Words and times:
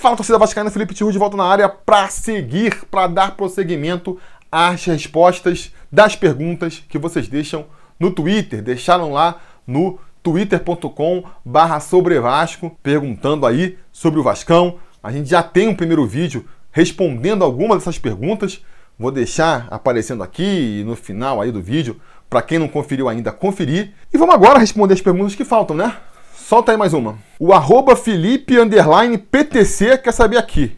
Fala, 0.00 0.16
torcida 0.16 0.38
vascaína, 0.38 0.70
Felipe 0.70 0.94
Tiru 0.94 1.12
de 1.12 1.18
volta 1.18 1.36
na 1.36 1.44
área 1.44 1.68
para 1.68 2.08
seguir, 2.08 2.86
para 2.86 3.06
dar 3.06 3.36
prosseguimento 3.36 4.18
às 4.50 4.82
respostas 4.86 5.74
das 5.92 6.16
perguntas 6.16 6.82
que 6.88 6.96
vocês 6.96 7.28
deixam 7.28 7.66
no 7.98 8.10
Twitter. 8.10 8.62
Deixaram 8.62 9.12
lá 9.12 9.38
no 9.66 9.98
twitter.com 10.22 11.22
barra 11.44 11.80
sobre 11.80 12.18
Vasco, 12.18 12.74
perguntando 12.82 13.44
aí 13.44 13.76
sobre 13.92 14.18
o 14.18 14.22
Vascão. 14.22 14.78
A 15.02 15.12
gente 15.12 15.28
já 15.28 15.42
tem 15.42 15.68
um 15.68 15.74
primeiro 15.74 16.06
vídeo 16.06 16.46
respondendo 16.72 17.44
algumas 17.44 17.80
dessas 17.80 17.98
perguntas. 17.98 18.64
Vou 18.98 19.10
deixar 19.10 19.68
aparecendo 19.70 20.22
aqui 20.22 20.82
no 20.86 20.96
final 20.96 21.42
aí 21.42 21.52
do 21.52 21.60
vídeo 21.60 22.00
para 22.30 22.40
quem 22.40 22.58
não 22.58 22.68
conferiu 22.68 23.06
ainda 23.06 23.32
conferir. 23.32 23.92
E 24.10 24.16
vamos 24.16 24.34
agora 24.34 24.58
responder 24.58 24.94
as 24.94 25.02
perguntas 25.02 25.34
que 25.34 25.44
faltam, 25.44 25.76
né? 25.76 25.94
Solta 26.50 26.72
aí 26.72 26.76
mais 26.76 26.92
uma. 26.92 27.16
O 27.38 27.52
arroba 27.52 27.94
Felipe 27.94 28.56
PTC 29.30 29.98
quer 29.98 30.10
saber 30.10 30.36
aqui. 30.36 30.76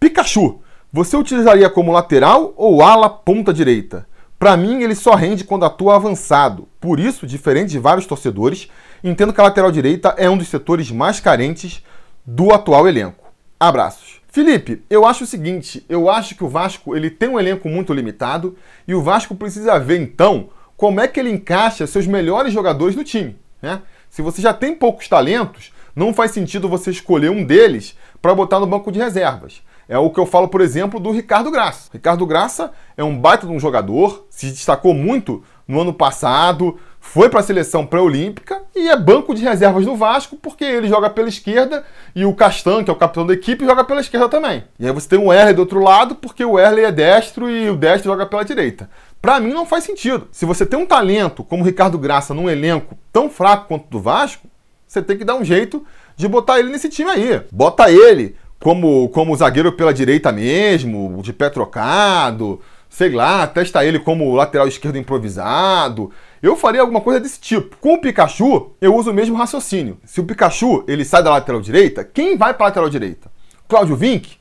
Pikachu, 0.00 0.62
você 0.90 1.14
utilizaria 1.14 1.68
como 1.68 1.92
lateral 1.92 2.54
ou 2.56 2.82
ala 2.82 3.06
ponta 3.10 3.52
direita? 3.52 4.06
Para 4.38 4.56
mim, 4.56 4.82
ele 4.82 4.94
só 4.94 5.14
rende 5.14 5.44
quando 5.44 5.66
atua 5.66 5.96
avançado. 5.96 6.66
Por 6.80 6.98
isso, 6.98 7.26
diferente 7.26 7.68
de 7.68 7.78
vários 7.78 8.06
torcedores, 8.06 8.70
entendo 9.04 9.30
que 9.30 9.38
a 9.42 9.44
lateral 9.44 9.70
direita 9.70 10.14
é 10.16 10.30
um 10.30 10.38
dos 10.38 10.48
setores 10.48 10.90
mais 10.90 11.20
carentes 11.20 11.84
do 12.24 12.50
atual 12.50 12.88
elenco. 12.88 13.30
Abraços. 13.60 14.22
Felipe, 14.26 14.82
eu 14.88 15.04
acho 15.04 15.24
o 15.24 15.26
seguinte, 15.26 15.84
eu 15.86 16.08
acho 16.08 16.34
que 16.34 16.44
o 16.44 16.48
Vasco 16.48 16.96
ele 16.96 17.10
tem 17.10 17.28
um 17.28 17.38
elenco 17.38 17.68
muito 17.68 17.92
limitado 17.92 18.56
e 18.88 18.94
o 18.94 19.02
Vasco 19.02 19.34
precisa 19.34 19.78
ver 19.78 20.00
então 20.00 20.48
como 20.78 20.98
é 20.98 21.06
que 21.06 21.20
ele 21.20 21.28
encaixa 21.28 21.86
seus 21.86 22.06
melhores 22.06 22.54
jogadores 22.54 22.96
no 22.96 23.04
time, 23.04 23.36
né? 23.60 23.82
Se 24.10 24.20
você 24.22 24.42
já 24.42 24.52
tem 24.52 24.74
poucos 24.74 25.08
talentos, 25.08 25.72
não 25.94 26.12
faz 26.12 26.32
sentido 26.32 26.68
você 26.68 26.90
escolher 26.90 27.30
um 27.30 27.44
deles 27.44 27.96
para 28.20 28.34
botar 28.34 28.58
no 28.58 28.66
banco 28.66 28.90
de 28.90 28.98
reservas. 28.98 29.62
É 29.88 29.96
o 29.98 30.10
que 30.10 30.18
eu 30.18 30.26
falo, 30.26 30.48
por 30.48 30.60
exemplo, 30.60 31.00
do 31.00 31.12
Ricardo 31.12 31.50
Graça. 31.50 31.88
Ricardo 31.92 32.26
Graça 32.26 32.72
é 32.96 33.04
um 33.04 33.16
baita 33.16 33.46
de 33.46 33.52
um 33.52 33.60
jogador, 33.60 34.26
se 34.28 34.46
destacou 34.46 34.94
muito 34.94 35.42
no 35.66 35.80
ano 35.80 35.94
passado, 35.94 36.78
foi 37.00 37.30
para 37.30 37.40
a 37.40 37.42
seleção 37.42 37.86
pré-olímpica 37.86 38.62
e 38.76 38.88
é 38.88 38.96
banco 38.96 39.34
de 39.34 39.42
reservas 39.42 39.86
no 39.86 39.96
Vasco 39.96 40.36
porque 40.36 40.64
ele 40.64 40.86
joga 40.86 41.08
pela 41.08 41.28
esquerda 41.28 41.84
e 42.14 42.24
o 42.24 42.34
Castan, 42.34 42.84
que 42.84 42.90
é 42.90 42.92
o 42.92 42.96
capitão 42.96 43.26
da 43.26 43.32
equipe, 43.32 43.64
joga 43.64 43.82
pela 43.82 44.00
esquerda 44.00 44.28
também. 44.28 44.62
E 44.78 44.86
aí 44.86 44.92
você 44.92 45.08
tem 45.08 45.18
o 45.18 45.32
Erle 45.32 45.54
do 45.54 45.60
outro 45.60 45.82
lado 45.82 46.14
porque 46.14 46.44
o 46.44 46.58
Erle 46.58 46.84
é 46.84 46.92
destro 46.92 47.50
e 47.50 47.70
o 47.70 47.76
destro 47.76 48.12
joga 48.12 48.26
pela 48.26 48.44
direita. 48.44 48.88
Para 49.20 49.40
mim 49.40 49.52
não 49.52 49.66
faz 49.66 49.84
sentido. 49.84 50.28
Se 50.30 50.44
você 50.44 50.64
tem 50.64 50.78
um 50.78 50.86
talento 50.86 51.42
como 51.42 51.62
o 51.62 51.66
Ricardo 51.66 51.98
Graça 51.98 52.34
num 52.34 52.48
elenco 52.48 52.96
tão 53.12 53.28
fraco 53.28 53.66
quanto 53.66 53.86
o 53.86 53.90
do 53.90 54.00
Vasco, 54.00 54.46
você 54.86 55.00
tem 55.00 55.16
que 55.16 55.24
dar 55.24 55.36
um 55.36 55.44
jeito 55.44 55.84
de 56.16 56.28
botar 56.28 56.60
ele 56.60 56.70
nesse 56.70 56.88
time 56.88 57.10
aí. 57.10 57.42
Bota 57.50 57.90
ele 57.90 58.36
como, 58.58 59.08
como 59.08 59.34
zagueiro 59.34 59.72
pela 59.72 59.92
direita 59.92 60.30
mesmo, 60.30 61.20
de 61.22 61.32
pé 61.32 61.48
trocado, 61.48 62.60
sei 62.90 63.10
lá, 63.10 63.46
testa 63.46 63.84
ele 63.84 63.98
como 63.98 64.34
lateral 64.34 64.68
esquerdo 64.68 64.98
improvisado. 64.98 66.10
Eu 66.42 66.56
faria 66.56 66.80
alguma 66.80 67.00
coisa 67.00 67.20
desse 67.20 67.38
tipo. 67.38 67.76
Com 67.76 67.94
o 67.94 68.00
Pikachu, 68.00 68.72
eu 68.80 68.94
uso 68.94 69.10
o 69.10 69.14
mesmo 69.14 69.36
raciocínio. 69.36 69.98
Se 70.04 70.20
o 70.20 70.24
Pikachu 70.24 70.84
ele 70.88 71.04
sai 71.04 71.22
da 71.22 71.30
lateral 71.30 71.60
direita, 71.60 72.02
quem 72.02 72.36
vai 72.36 72.54
para 72.54 72.66
a 72.66 72.68
lateral 72.68 72.88
direita? 72.88 73.30
Cláudio 73.68 73.94
Vinck 73.94 74.38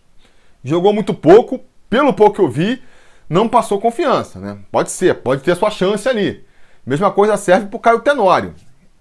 jogou 0.64 0.94
muito 0.94 1.14
pouco, 1.14 1.60
pelo 1.90 2.14
pouco 2.14 2.36
que 2.36 2.42
eu 2.42 2.50
vi, 2.50 2.82
não 3.30 3.50
passou 3.50 3.80
confiança, 3.80 4.40
né? 4.40 4.58
Pode 4.72 4.92
ser, 4.92 5.16
pode 5.16 5.44
ter 5.44 5.52
a 5.52 5.56
sua 5.56 5.70
chance 5.70 6.08
ali. 6.08 6.44
Mesma 6.86 7.12
coisa 7.12 7.36
serve 7.38 7.68
para 7.68 7.78
o 7.78 7.80
Caio 7.80 8.00
Tenório. 8.00 8.56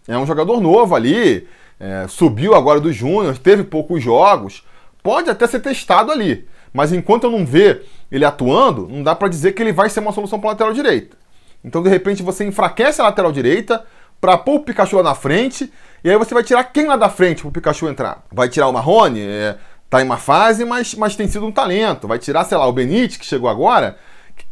É 0.06 0.19
um 0.19 0.26
jogador 0.26 0.60
novo 0.60 0.94
ali, 0.94 1.46
é, 1.78 2.06
subiu 2.08 2.54
agora 2.54 2.80
do 2.80 2.92
Júnior, 2.92 3.38
teve 3.38 3.62
poucos 3.62 4.02
jogos, 4.02 4.64
pode 5.02 5.30
até 5.30 5.46
ser 5.46 5.60
testado 5.60 6.10
ali. 6.10 6.48
Mas 6.72 6.92
enquanto 6.92 7.24
eu 7.24 7.30
não 7.30 7.46
ver 7.46 7.86
ele 8.10 8.24
atuando, 8.24 8.88
não 8.88 9.02
dá 9.02 9.14
para 9.14 9.28
dizer 9.28 9.52
que 9.52 9.62
ele 9.62 9.72
vai 9.72 9.88
ser 9.88 10.00
uma 10.00 10.12
solução 10.12 10.41
para 10.41 10.50
lateral 10.50 10.72
direita. 10.72 11.16
Então, 11.64 11.82
de 11.82 11.88
repente, 11.88 12.22
você 12.22 12.44
enfraquece 12.44 13.00
a 13.00 13.04
lateral 13.04 13.32
direita 13.32 13.84
para 14.20 14.36
pôr 14.36 14.56
o 14.56 14.60
Pikachu 14.60 14.96
lá 14.96 15.02
na 15.02 15.14
frente, 15.14 15.72
e 16.02 16.10
aí 16.10 16.16
você 16.16 16.34
vai 16.34 16.42
tirar 16.42 16.64
quem 16.64 16.86
lá 16.86 16.96
da 16.96 17.08
frente 17.08 17.42
para 17.42 17.48
o 17.48 17.52
Pikachu 17.52 17.88
entrar? 17.88 18.24
Vai 18.32 18.48
tirar 18.48 18.69
o 18.69 18.72
Marrone? 18.72 19.20
É, 19.20 19.56
tá 19.91 20.00
em 20.00 20.04
uma 20.04 20.16
fase, 20.16 20.64
mas, 20.64 20.94
mas 20.94 21.16
tem 21.16 21.28
sido 21.28 21.47
um 21.47 21.52
talento. 21.52 22.08
Vai 22.08 22.18
tirar, 22.18 22.44
sei 22.44 22.56
lá, 22.56 22.66
o 22.66 22.72
Benítez, 22.72 23.16
que 23.16 23.26
chegou 23.26 23.48
agora, 23.48 23.97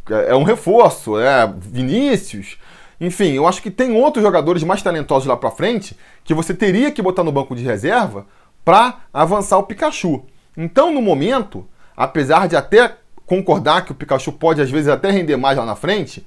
é 0.09 0.35
um 0.35 0.43
reforço, 0.43 1.19
é 1.19 1.51
Vinícius. 1.57 2.57
Enfim, 2.99 3.33
eu 3.33 3.47
acho 3.47 3.61
que 3.61 3.69
tem 3.69 3.95
outros 3.95 4.23
jogadores 4.23 4.63
mais 4.63 4.81
talentosos 4.81 5.27
lá 5.27 5.37
para 5.37 5.51
frente 5.51 5.95
que 6.23 6.33
você 6.33 6.53
teria 6.53 6.91
que 6.91 7.01
botar 7.01 7.23
no 7.23 7.31
banco 7.31 7.55
de 7.55 7.63
reserva 7.63 8.25
para 8.65 9.01
avançar 9.13 9.57
o 9.57 9.63
Pikachu. 9.63 10.25
Então, 10.55 10.91
no 10.91 11.01
momento, 11.01 11.67
apesar 11.95 12.47
de 12.47 12.55
até 12.55 12.95
concordar 13.25 13.85
que 13.85 13.91
o 13.91 13.95
Pikachu 13.95 14.31
pode 14.31 14.61
às 14.61 14.71
vezes 14.71 14.87
até 14.87 15.11
render 15.11 15.37
mais 15.37 15.57
lá 15.57 15.65
na 15.65 15.75
frente, 15.75 16.25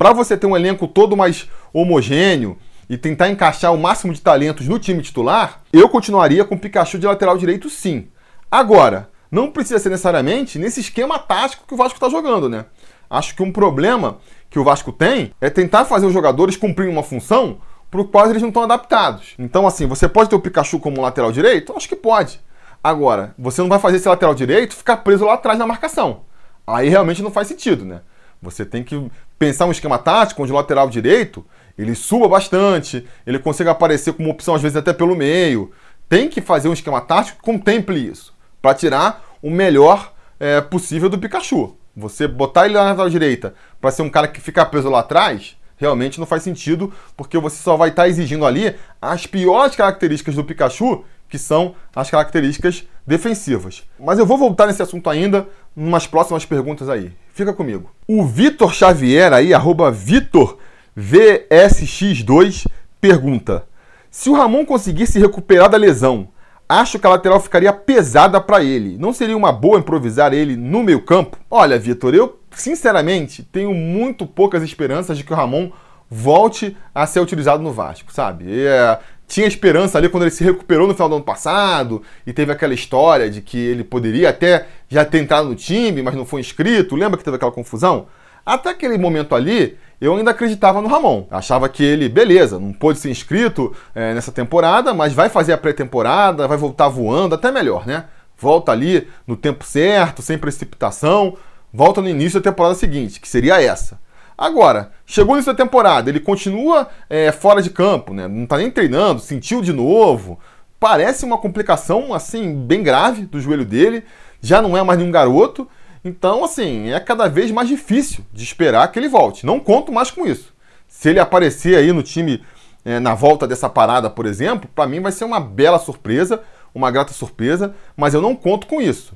para 0.00 0.14
você 0.14 0.34
ter 0.34 0.46
um 0.46 0.56
elenco 0.56 0.88
todo 0.88 1.14
mais 1.14 1.46
homogêneo 1.74 2.56
e 2.88 2.96
tentar 2.96 3.28
encaixar 3.28 3.74
o 3.74 3.78
máximo 3.78 4.14
de 4.14 4.20
talentos 4.22 4.66
no 4.66 4.78
time 4.78 5.02
titular, 5.02 5.60
eu 5.70 5.90
continuaria 5.90 6.42
com 6.42 6.54
o 6.54 6.58
Pikachu 6.58 6.98
de 6.98 7.06
lateral 7.06 7.36
direito 7.36 7.68
sim. 7.68 8.08
Agora, 8.50 9.10
não 9.30 9.50
precisa 9.50 9.78
ser 9.78 9.90
necessariamente 9.90 10.58
nesse 10.58 10.80
esquema 10.80 11.18
tático 11.18 11.66
que 11.68 11.74
o 11.74 11.76
Vasco 11.76 11.98
está 11.98 12.08
jogando, 12.08 12.48
né? 12.48 12.64
Acho 13.10 13.36
que 13.36 13.42
um 13.42 13.52
problema 13.52 14.16
que 14.48 14.58
o 14.58 14.64
Vasco 14.64 14.90
tem 14.90 15.34
é 15.38 15.50
tentar 15.50 15.84
fazer 15.84 16.06
os 16.06 16.14
jogadores 16.14 16.56
cumprirem 16.56 16.90
uma 16.90 17.02
função 17.02 17.58
para 17.90 18.00
o 18.00 18.06
qual 18.06 18.30
eles 18.30 18.40
não 18.40 18.48
estão 18.48 18.62
adaptados. 18.62 19.34
Então, 19.38 19.66
assim, 19.66 19.86
você 19.86 20.08
pode 20.08 20.30
ter 20.30 20.36
o 20.36 20.40
Pikachu 20.40 20.80
como 20.80 21.02
lateral 21.02 21.30
direito? 21.30 21.74
Acho 21.76 21.86
que 21.86 21.94
pode. 21.94 22.40
Agora, 22.82 23.34
você 23.38 23.60
não 23.60 23.68
vai 23.68 23.78
fazer 23.78 23.98
esse 23.98 24.08
lateral 24.08 24.34
direito 24.34 24.74
ficar 24.74 24.96
preso 24.96 25.26
lá 25.26 25.34
atrás 25.34 25.58
na 25.58 25.66
marcação. 25.66 26.22
Aí 26.66 26.88
realmente 26.88 27.22
não 27.22 27.30
faz 27.30 27.48
sentido, 27.48 27.84
né? 27.84 28.00
Você 28.42 28.64
tem 28.64 28.82
que 28.82 29.10
pensar 29.38 29.66
um 29.66 29.70
esquema 29.70 29.98
tático 29.98 30.42
onde 30.42 30.52
o 30.52 30.54
lateral 30.56 30.88
direito 30.88 31.44
ele 31.76 31.94
suba 31.94 32.28
bastante, 32.28 33.06
ele 33.26 33.38
consiga 33.38 33.70
aparecer 33.70 34.12
como 34.12 34.30
opção 34.30 34.54
às 34.54 34.62
vezes 34.62 34.76
até 34.76 34.92
pelo 34.92 35.16
meio. 35.16 35.72
Tem 36.08 36.28
que 36.28 36.40
fazer 36.40 36.68
um 36.68 36.72
esquema 36.72 37.00
tático 37.00 37.38
que 37.38 37.44
contemple 37.44 37.96
isso, 37.98 38.34
para 38.60 38.74
tirar 38.74 39.24
o 39.42 39.50
melhor 39.50 40.12
é, 40.38 40.60
possível 40.60 41.08
do 41.08 41.18
Pikachu. 41.18 41.76
Você 41.96 42.28
botar 42.28 42.66
ele 42.66 42.74
na 42.74 42.84
lateral 42.84 43.08
direita 43.08 43.54
para 43.80 43.90
ser 43.90 44.02
um 44.02 44.10
cara 44.10 44.28
que 44.28 44.40
fica 44.40 44.64
preso 44.66 44.88
lá 44.88 45.00
atrás, 45.00 45.56
realmente 45.76 46.18
não 46.20 46.26
faz 46.26 46.42
sentido, 46.42 46.92
porque 47.16 47.38
você 47.38 47.62
só 47.62 47.76
vai 47.76 47.88
estar 47.88 48.02
tá 48.02 48.08
exigindo 48.08 48.44
ali 48.44 48.76
as 49.00 49.26
piores 49.26 49.74
características 49.74 50.34
do 50.34 50.44
Pikachu, 50.44 51.04
que 51.28 51.38
são 51.38 51.74
as 51.94 52.10
características 52.10 52.84
defensivas. 53.06 53.82
Mas 53.98 54.18
eu 54.18 54.26
vou 54.26 54.38
voltar 54.38 54.66
nesse 54.66 54.82
assunto 54.82 55.08
ainda 55.08 55.48
umas 55.76 56.06
próximas 56.06 56.44
perguntas 56.44 56.88
aí. 56.88 57.12
Fica 57.32 57.52
comigo. 57.52 57.90
O 58.06 58.24
Vitor 58.24 58.72
Xavier 58.72 59.32
aí, 59.32 59.54
arroba 59.54 59.90
Vitor 59.90 60.58
VSX2, 60.98 62.66
pergunta: 63.00 63.64
Se 64.10 64.28
o 64.28 64.34
Ramon 64.34 64.64
conseguir 64.64 65.06
se 65.06 65.18
recuperar 65.18 65.68
da 65.68 65.76
lesão, 65.76 66.28
Acho 66.70 67.00
que 67.00 67.06
a 67.08 67.10
lateral 67.10 67.40
ficaria 67.40 67.72
pesada 67.72 68.40
para 68.40 68.62
ele. 68.62 68.96
Não 68.96 69.12
seria 69.12 69.36
uma 69.36 69.50
boa 69.50 69.80
improvisar 69.80 70.32
ele 70.32 70.54
no 70.54 70.84
meio 70.84 71.02
campo? 71.02 71.36
Olha, 71.50 71.76
Vitor, 71.76 72.14
eu 72.14 72.38
sinceramente 72.52 73.42
tenho 73.42 73.74
muito 73.74 74.24
poucas 74.24 74.62
esperanças 74.62 75.18
de 75.18 75.24
que 75.24 75.32
o 75.32 75.36
Ramon 75.36 75.72
volte 76.08 76.76
a 76.94 77.08
ser 77.08 77.18
utilizado 77.18 77.60
no 77.60 77.72
Vasco, 77.72 78.12
sabe? 78.12 78.44
É, 78.48 79.00
tinha 79.30 79.46
esperança 79.46 79.96
ali 79.96 80.08
quando 80.08 80.24
ele 80.24 80.32
se 80.32 80.42
recuperou 80.42 80.88
no 80.88 80.92
final 80.92 81.08
do 81.08 81.14
ano 81.14 81.24
passado 81.24 82.02
e 82.26 82.32
teve 82.32 82.50
aquela 82.50 82.74
história 82.74 83.30
de 83.30 83.40
que 83.40 83.56
ele 83.56 83.84
poderia 83.84 84.28
até 84.28 84.66
já 84.88 85.04
ter 85.04 85.22
entrado 85.22 85.48
no 85.48 85.54
time, 85.54 86.02
mas 86.02 86.16
não 86.16 86.26
foi 86.26 86.40
inscrito. 86.40 86.96
Lembra 86.96 87.16
que 87.16 87.22
teve 87.22 87.36
aquela 87.36 87.52
confusão? 87.52 88.08
Até 88.44 88.70
aquele 88.70 88.98
momento 88.98 89.32
ali, 89.32 89.78
eu 90.00 90.16
ainda 90.16 90.32
acreditava 90.32 90.82
no 90.82 90.88
Ramon. 90.88 91.28
Achava 91.30 91.68
que 91.68 91.84
ele, 91.84 92.08
beleza, 92.08 92.58
não 92.58 92.72
pôde 92.72 92.98
ser 92.98 93.08
inscrito 93.08 93.72
é, 93.94 94.14
nessa 94.14 94.32
temporada, 94.32 94.92
mas 94.92 95.12
vai 95.12 95.28
fazer 95.28 95.52
a 95.52 95.58
pré-temporada, 95.58 96.48
vai 96.48 96.58
voltar 96.58 96.88
voando, 96.88 97.36
até 97.36 97.52
melhor, 97.52 97.86
né? 97.86 98.06
Volta 98.36 98.72
ali 98.72 99.06
no 99.28 99.36
tempo 99.36 99.62
certo, 99.62 100.22
sem 100.22 100.38
precipitação, 100.38 101.36
volta 101.72 102.00
no 102.00 102.08
início 102.08 102.40
da 102.40 102.50
temporada 102.50 102.74
seguinte, 102.74 103.20
que 103.20 103.28
seria 103.28 103.62
essa. 103.62 104.00
Agora, 104.40 104.90
chegou 105.04 105.36
nessa 105.36 105.52
temporada, 105.52 106.08
ele 106.08 106.18
continua 106.18 106.88
é, 107.10 107.30
fora 107.30 107.60
de 107.60 107.68
campo, 107.68 108.14
né? 108.14 108.26
Não 108.26 108.46
tá 108.46 108.56
nem 108.56 108.70
treinando, 108.70 109.20
sentiu 109.20 109.60
de 109.60 109.70
novo. 109.70 110.38
Parece 110.78 111.26
uma 111.26 111.36
complicação, 111.36 112.14
assim, 112.14 112.54
bem 112.54 112.82
grave 112.82 113.26
do 113.26 113.38
joelho 113.38 113.66
dele. 113.66 114.02
Já 114.40 114.62
não 114.62 114.74
é 114.74 114.82
mais 114.82 114.98
nenhum 114.98 115.10
garoto. 115.10 115.68
Então, 116.02 116.42
assim, 116.42 116.90
é 116.90 116.98
cada 116.98 117.28
vez 117.28 117.50
mais 117.50 117.68
difícil 117.68 118.24
de 118.32 118.42
esperar 118.42 118.90
que 118.90 118.98
ele 118.98 119.10
volte. 119.10 119.44
Não 119.44 119.60
conto 119.60 119.92
mais 119.92 120.10
com 120.10 120.26
isso. 120.26 120.54
Se 120.88 121.10
ele 121.10 121.20
aparecer 121.20 121.76
aí 121.76 121.92
no 121.92 122.02
time 122.02 122.42
é, 122.82 122.98
na 122.98 123.14
volta 123.14 123.46
dessa 123.46 123.68
parada, 123.68 124.08
por 124.08 124.24
exemplo, 124.24 124.70
para 124.74 124.86
mim 124.88 125.00
vai 125.00 125.12
ser 125.12 125.24
uma 125.24 125.38
bela 125.38 125.78
surpresa, 125.78 126.40
uma 126.74 126.90
grata 126.90 127.12
surpresa, 127.12 127.74
mas 127.94 128.14
eu 128.14 128.22
não 128.22 128.34
conto 128.34 128.66
com 128.66 128.80
isso. 128.80 129.12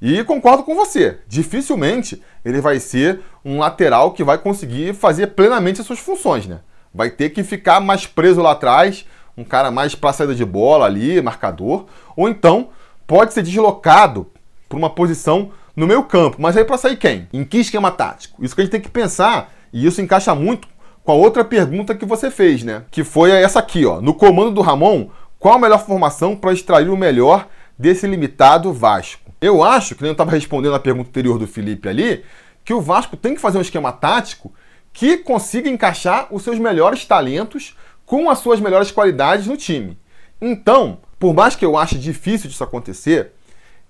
E 0.00 0.22
concordo 0.24 0.62
com 0.62 0.74
você, 0.74 1.18
dificilmente 1.26 2.22
ele 2.44 2.60
vai 2.60 2.78
ser 2.78 3.20
um 3.44 3.58
lateral 3.58 4.12
que 4.12 4.22
vai 4.22 4.36
conseguir 4.36 4.94
fazer 4.94 5.28
plenamente 5.28 5.80
as 5.80 5.86
suas 5.86 5.98
funções, 5.98 6.46
né? 6.46 6.60
Vai 6.94 7.10
ter 7.10 7.30
que 7.30 7.42
ficar 7.42 7.80
mais 7.80 8.06
preso 8.06 8.42
lá 8.42 8.52
atrás, 8.52 9.06
um 9.36 9.44
cara 9.44 9.70
mais 9.70 9.94
para 9.94 10.12
saída 10.12 10.34
de 10.34 10.44
bola 10.44 10.84
ali, 10.84 11.20
marcador, 11.22 11.86
ou 12.14 12.28
então 12.28 12.68
pode 13.06 13.32
ser 13.32 13.42
deslocado 13.42 14.26
para 14.68 14.78
uma 14.78 14.90
posição 14.90 15.50
no 15.74 15.86
meio 15.86 16.02
campo. 16.04 16.36
Mas 16.40 16.56
aí 16.56 16.64
para 16.64 16.78
sair 16.78 16.96
quem? 16.96 17.28
Em 17.32 17.44
que 17.44 17.58
esquema 17.58 17.90
tático? 17.90 18.44
Isso 18.44 18.54
que 18.54 18.60
a 18.60 18.64
gente 18.64 18.72
tem 18.72 18.80
que 18.80 18.88
pensar, 18.88 19.52
e 19.72 19.86
isso 19.86 20.00
encaixa 20.00 20.34
muito 20.34 20.68
com 21.04 21.12
a 21.12 21.14
outra 21.14 21.44
pergunta 21.44 21.94
que 21.94 22.04
você 22.04 22.30
fez, 22.30 22.62
né? 22.62 22.82
Que 22.90 23.04
foi 23.04 23.30
essa 23.30 23.60
aqui, 23.60 23.86
ó. 23.86 24.00
No 24.00 24.12
comando 24.12 24.50
do 24.50 24.60
Ramon, 24.60 25.08
qual 25.38 25.54
a 25.54 25.58
melhor 25.58 25.84
formação 25.84 26.34
para 26.34 26.52
extrair 26.52 26.88
o 26.88 26.96
melhor 26.96 27.46
desse 27.78 28.06
limitado 28.06 28.72
Vasco? 28.72 29.32
Eu 29.40 29.62
acho, 29.62 29.94
que 29.94 30.04
eu 30.04 30.12
estava 30.12 30.30
respondendo 30.30 30.74
a 30.74 30.80
pergunta 30.80 31.10
anterior 31.10 31.38
do 31.38 31.46
Felipe 31.46 31.88
ali, 31.88 32.24
que 32.64 32.72
o 32.72 32.80
Vasco 32.80 33.16
tem 33.16 33.34
que 33.34 33.40
fazer 33.40 33.58
um 33.58 33.62
esquema 33.62 33.92
tático 33.92 34.52
que 34.92 35.18
consiga 35.18 35.68
encaixar 35.68 36.28
os 36.30 36.42
seus 36.42 36.58
melhores 36.58 37.04
talentos 37.04 37.76
com 38.04 38.30
as 38.30 38.38
suas 38.38 38.60
melhores 38.60 38.90
qualidades 38.90 39.46
no 39.46 39.56
time. 39.56 39.98
Então, 40.40 40.98
por 41.18 41.34
mais 41.34 41.54
que 41.54 41.64
eu 41.64 41.76
ache 41.76 41.98
difícil 41.98 42.48
disso 42.48 42.64
acontecer, 42.64 43.32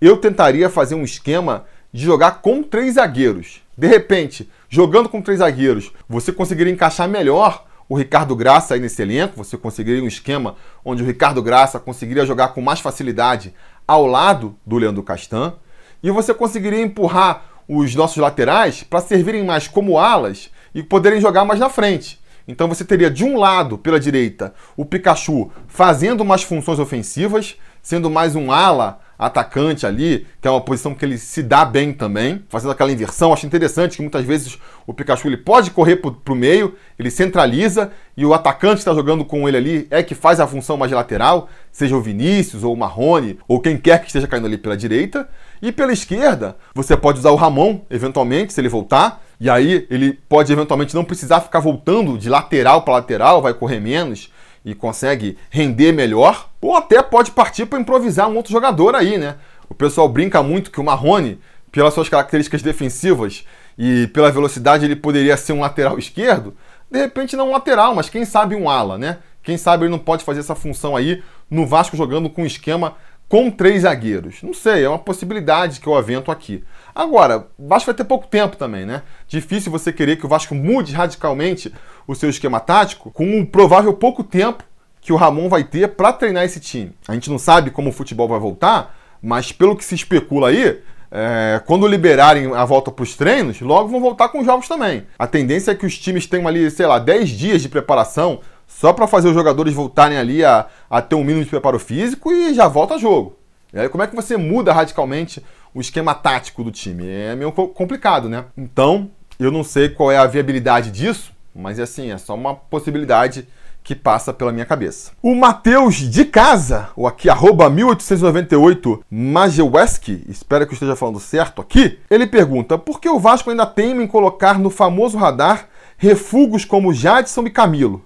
eu 0.01 0.17
tentaria 0.17 0.69
fazer 0.69 0.95
um 0.95 1.05
esquema 1.05 1.65
de 1.93 2.05
jogar 2.05 2.43
com 2.43 2.63
três 2.63 2.95
zagueiros. 2.95 3.63
De 3.77 3.87
repente, 3.87 4.51
jogando 4.69 5.09
com 5.09 5.23
três 5.23 5.39
zagueiros, 5.39 5.93
você 6.09 6.33
conseguiria 6.33 6.73
encaixar 6.73 7.09
melhor 7.09 7.65
o 7.89 7.97
Ricardo 7.97 8.35
Graça 8.35 8.75
aí 8.75 8.81
nesse 8.81 9.01
elenco, 9.03 9.37
você 9.37 9.57
conseguiria 9.57 10.03
um 10.03 10.09
esquema 10.09 10.57
onde 10.85 11.03
o 11.03 11.07
Ricardo 11.07 11.43
Graça 11.43 11.79
conseguiria 11.79 12.27
jogar 12.27 12.49
com 12.49 12.61
mais 12.61 12.81
facilidade 12.81 13.55
ao 13.87 14.07
lado 14.07 14.57
do 14.67 14.77
Leandro 14.77 15.03
Castan, 15.03 15.55
e 16.03 16.11
você 16.11 16.35
conseguiria 16.35 16.83
empurrar 16.83 17.45
os 17.69 17.95
nossos 17.95 18.17
laterais 18.17 18.83
para 18.83 19.01
servirem 19.01 19.45
mais 19.45 19.67
como 19.69 19.99
alas 19.99 20.51
e 20.75 20.83
poderem 20.83 21.21
jogar 21.21 21.45
mais 21.45 21.59
na 21.59 21.69
frente. 21.69 22.21
Então 22.47 22.69
você 22.69 22.85
teria 22.85 23.11
de 23.11 23.25
um 23.25 23.39
lado, 23.39 23.77
pela 23.77 23.99
direita, 23.99 24.55
o 24.77 24.85
Pikachu 24.85 25.51
fazendo 25.67 26.25
mais 26.25 26.43
funções 26.43 26.79
ofensivas, 26.79 27.57
sendo 27.83 28.09
mais 28.09 28.37
um 28.37 28.53
ala 28.53 29.01
atacante 29.19 29.87
ali, 29.87 30.27
que 30.41 30.49
é 30.49 30.51
uma 30.51 30.61
posição 30.61 30.95
que 30.95 31.05
ele 31.05 31.19
se 31.19 31.43
dá 31.43 31.65
bem 31.65 31.93
também, 31.93 32.43
fazendo 32.49 32.71
aquela 32.71 32.93
inversão. 32.93 33.33
Acho 33.33 33.47
interessante 33.47 33.97
que 33.97 34.03
muitas 34.03 34.25
vezes 34.25 34.59
o 34.87 34.93
Pikachu 34.93 35.29
ele 35.29 35.37
pode 35.37 35.71
correr 35.71 35.97
para 35.97 36.33
o 36.33 36.37
meio, 36.37 36.75
ele 36.99 37.11
centraliza 37.11 37.91
e 38.17 38.25
o 38.25 38.35
atacante 38.35 38.75
que 38.75 38.81
está 38.81 38.95
jogando 38.95 39.25
com 39.25 39.49
ele 39.49 39.57
ali 39.57 39.87
é 39.91 40.03
que 40.03 40.15
faz 40.15 40.41
a 40.41 40.47
função 40.47 40.77
mais 40.77 40.93
lateral, 40.93 41.49
seja 41.73 41.97
o 41.97 42.01
Vinícius 42.01 42.65
ou 42.65 42.75
o 42.75 42.77
Marrone 42.77 43.39
ou 43.49 43.61
quem 43.61 43.77
quer 43.77 44.01
que 44.01 44.07
esteja 44.07 44.27
caindo 44.27 44.47
ali 44.47 44.59
pela 44.59 44.77
direita. 44.77 45.29
E 45.61 45.73
pela 45.73 45.93
esquerda, 45.93 46.57
você 46.75 46.97
pode 46.97 47.19
usar 47.19 47.31
o 47.31 47.37
Ramon, 47.37 47.81
eventualmente, 47.91 48.53
se 48.53 48.61
ele 48.61 48.69
voltar. 48.69 49.23
E 49.41 49.49
aí 49.49 49.87
ele 49.91 50.13
pode 50.29 50.53
eventualmente 50.53 50.95
não 50.95 51.05
precisar 51.05 51.41
ficar 51.41 51.61
voltando 51.61 52.19
de 52.19 52.29
lateral 52.29 52.83
para 52.83 52.95
lateral, 52.95 53.43
vai 53.43 53.53
correr 53.55 53.81
menos 53.81 54.31
e 54.67 54.75
consegue 54.75 55.39
render 55.49 55.93
melhor. 55.93 56.51
Ou 56.61 56.77
até 56.77 57.01
pode 57.01 57.31
partir 57.31 57.67
para 57.67 57.79
improvisar 57.79 58.29
um 58.29 58.35
outro 58.35 58.51
jogador 58.51 58.97
aí, 58.97 59.17
né? 59.17 59.37
O 59.69 59.75
pessoal 59.75 60.09
brinca 60.09 60.43
muito 60.43 60.73
que 60.73 60.81
o 60.81 60.85
Marrone, 60.85 61.39
pelas 61.71 61.95
suas 61.95 62.09
características 62.09 62.63
defensivas 62.63 63.47
e 63.79 64.09
pela 64.09 64.33
velocidade, 64.33 64.85
ele 64.85 64.97
poderia 64.97 65.37
ser 65.37 65.53
um 65.53 65.61
lateral 65.61 65.97
esquerdo. 66.01 66.57
De 66.91 66.99
repente 66.99 67.37
não 67.37 67.51
um 67.51 67.53
lateral, 67.53 67.95
mas 67.95 68.09
quem 68.09 68.25
sabe 68.25 68.57
um 68.57 68.69
ala, 68.69 68.99
né? 68.99 69.19
Quem 69.41 69.57
sabe 69.57 69.85
ele 69.85 69.93
não 69.93 70.01
pode 70.01 70.25
fazer 70.25 70.41
essa 70.41 70.57
função 70.57 70.97
aí 70.97 71.23
no 71.49 71.65
Vasco 71.65 71.97
jogando 71.97 72.29
com 72.29 72.43
um 72.43 72.47
esquema 72.47 72.97
com 73.29 73.51
três 73.51 73.83
zagueiros. 73.83 74.43
Não 74.43 74.55
sei, 74.55 74.85
é 74.85 74.89
uma 74.89 74.99
possibilidade 74.99 75.81
que 75.81 75.87
eu 75.87 75.95
avento 75.95 76.31
aqui. 76.31 76.63
Agora, 76.95 77.49
o 77.59 77.69
Vasco 77.69 77.87
vai 77.87 77.95
ter 77.95 78.05
pouco 78.05 78.27
tempo 78.27 78.57
também, 78.57 78.87
né? 78.87 79.03
Difícil 79.27 79.71
você 79.71 79.93
querer 79.93 80.17
que 80.17 80.27
o 80.27 80.29
Vasco 80.29 80.55
mude 80.55 80.93
radicalmente 80.93 81.73
o 82.07 82.15
seu 82.15 82.31
esquema 82.31 82.61
tático 82.61 83.11
com 83.11 83.27
um 83.27 83.45
provável 83.45 83.93
pouco 83.93 84.23
tempo 84.23 84.65
que 85.01 85.13
o 85.13 85.17
Ramon 85.17 85.49
vai 85.49 85.63
ter 85.63 85.89
para 85.89 86.13
treinar 86.13 86.45
esse 86.45 86.59
time. 86.59 86.93
A 87.07 87.15
gente 87.15 87.31
não 87.31 87.39
sabe 87.39 87.71
como 87.71 87.91
o 87.91 87.93
futebol 87.93 88.29
vai 88.29 88.41
voltar, 88.41 88.97
mas 89.23 89.53
pelo 89.53 89.77
que 89.77 89.85
se 89.85 89.95
especula 89.95 90.49
aí, 90.49 90.81
é, 91.11 91.61
quando 91.65 91.87
liberarem 91.87 92.53
a 92.55 92.65
volta 92.65 92.91
para 92.91 93.03
os 93.03 93.15
treinos, 93.15 93.61
logo 93.61 93.89
vão 93.89 94.01
voltar 94.01 94.29
com 94.29 94.41
os 94.41 94.47
jogos 94.47 94.67
também. 94.67 95.07
A 95.19 95.27
tendência 95.27 95.71
é 95.71 95.75
que 95.75 95.87
os 95.87 95.99
times 95.99 96.27
tenham 96.27 96.49
ali, 96.49 96.71
sei 96.71 96.87
lá, 96.87 96.99
10 96.99 97.29
dias 97.31 97.63
de 97.63 97.69
preparação 97.69 98.41
só 98.67 98.93
para 98.93 99.07
fazer 99.07 99.29
os 99.29 99.35
jogadores 99.35 99.73
voltarem 99.73 100.19
ali 100.19 100.45
a, 100.45 100.67
a 100.91 101.01
ter 101.01 101.15
um 101.15 101.25
mínimo 101.25 101.45
de 101.45 101.51
preparo 101.51 101.79
físico 101.79 102.33
e 102.33 102.55
já 102.55 102.69
volta 102.69 102.99
jogo. 102.99 103.37
E 103.73 103.79
aí, 103.79 103.89
como 103.89 104.03
é 104.03 104.07
que 104.07 104.17
você 104.17 104.37
muda 104.37 104.73
radicalmente 104.73 105.45
o 105.75 105.81
esquema 105.81 106.15
tático 106.15 106.65
do 106.65 106.71
time? 106.71 107.07
É 107.09 107.35
meio 107.35 107.53
complicado, 107.53 108.29
né? 108.29 108.45
Então, 108.57 109.11
eu 109.39 109.51
não 109.51 109.63
sei 109.63 109.89
qual 109.89 110.11
é 110.11 110.17
a 110.17 110.27
viabilidade 110.27 110.91
disso, 110.91 111.33
mas 111.55 111.79
assim, 111.79 112.11
é 112.11 112.19
só 112.19 112.35
uma 112.35 112.55
possibilidade 112.55 113.47
que 113.87 113.95
passa 113.95 114.33
pela 114.33 114.51
minha 114.51 114.67
cabeça. 114.67 115.13
O 115.23 115.33
Matheus 115.33 115.95
de 115.95 116.25
Casa, 116.25 116.89
ou 116.97 117.07
aqui, 117.07 117.31
arroba 117.31 117.71
1898 117.71 119.05
Majeweski, 119.09 120.25
espero 120.29 120.67
que 120.67 120.73
eu 120.73 120.75
esteja 120.75 120.97
falando 120.97 121.21
certo 121.21 121.63
aqui, 121.63 122.01
ele 122.11 122.27
pergunta, 122.27 122.77
por 122.77 123.01
que 123.01 123.09
o 123.09 123.21
Vasco 123.21 123.49
ainda 123.49 123.65
teima 123.65 124.03
em 124.03 124.09
colocar 124.09 124.59
no 124.59 124.71
famoso 124.71 125.17
radar 125.17 125.69
refugos 125.97 126.65
como 126.65 126.93
Jadson 126.93 127.43
e 127.43 127.51
Camilo? 127.51 128.06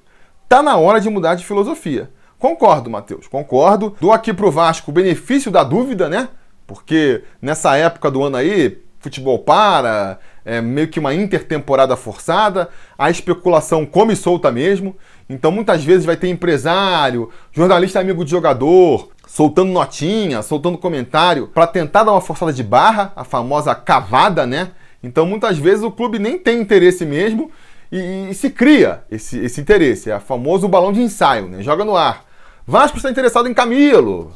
Tá 0.50 0.64
na 0.64 0.76
hora 0.76 1.00
de 1.00 1.08
mudar 1.08 1.36
de 1.36 1.46
filosofia. 1.46 2.10
Concordo, 2.36 2.90
Matheus, 2.90 3.28
concordo. 3.28 3.94
Dou 4.00 4.12
aqui 4.12 4.34
pro 4.34 4.50
Vasco 4.50 4.90
o 4.90 4.92
benefício 4.92 5.48
da 5.48 5.62
dúvida, 5.62 6.08
né? 6.08 6.28
Porque 6.66 7.22
nessa 7.40 7.76
época 7.76 8.10
do 8.10 8.20
ano 8.24 8.36
aí, 8.36 8.82
futebol 8.98 9.38
para, 9.38 10.18
é 10.44 10.60
meio 10.60 10.88
que 10.88 10.98
uma 10.98 11.14
intertemporada 11.14 11.94
forçada, 11.94 12.68
a 12.98 13.08
especulação 13.08 13.86
come 13.86 14.16
solta 14.16 14.50
mesmo. 14.50 14.96
Então 15.28 15.52
muitas 15.52 15.84
vezes 15.84 16.04
vai 16.04 16.16
ter 16.16 16.26
empresário, 16.26 17.30
jornalista 17.52 18.00
amigo 18.00 18.24
de 18.24 18.32
jogador, 18.32 19.10
soltando 19.28 19.70
notinha, 19.70 20.42
soltando 20.42 20.76
comentário 20.78 21.46
para 21.46 21.68
tentar 21.68 22.02
dar 22.02 22.10
uma 22.10 22.20
forçada 22.20 22.52
de 22.52 22.64
barra, 22.64 23.12
a 23.14 23.22
famosa 23.22 23.72
cavada, 23.72 24.44
né? 24.48 24.72
Então 25.00 25.24
muitas 25.24 25.58
vezes 25.58 25.84
o 25.84 25.92
clube 25.92 26.18
nem 26.18 26.36
tem 26.36 26.60
interesse 26.60 27.06
mesmo 27.06 27.52
e, 27.90 28.28
e, 28.30 28.34
se 28.34 28.50
cria 28.50 29.02
esse, 29.10 29.38
esse 29.38 29.60
interesse. 29.60 30.10
É 30.10 30.16
o 30.16 30.20
famoso 30.20 30.68
balão 30.68 30.92
de 30.92 31.00
ensaio, 31.00 31.48
né? 31.48 31.62
Joga 31.62 31.84
no 31.84 31.96
ar. 31.96 32.24
Vasco 32.66 32.96
está 32.96 33.10
interessado 33.10 33.48
em 33.48 33.54
Camilo. 33.54 34.32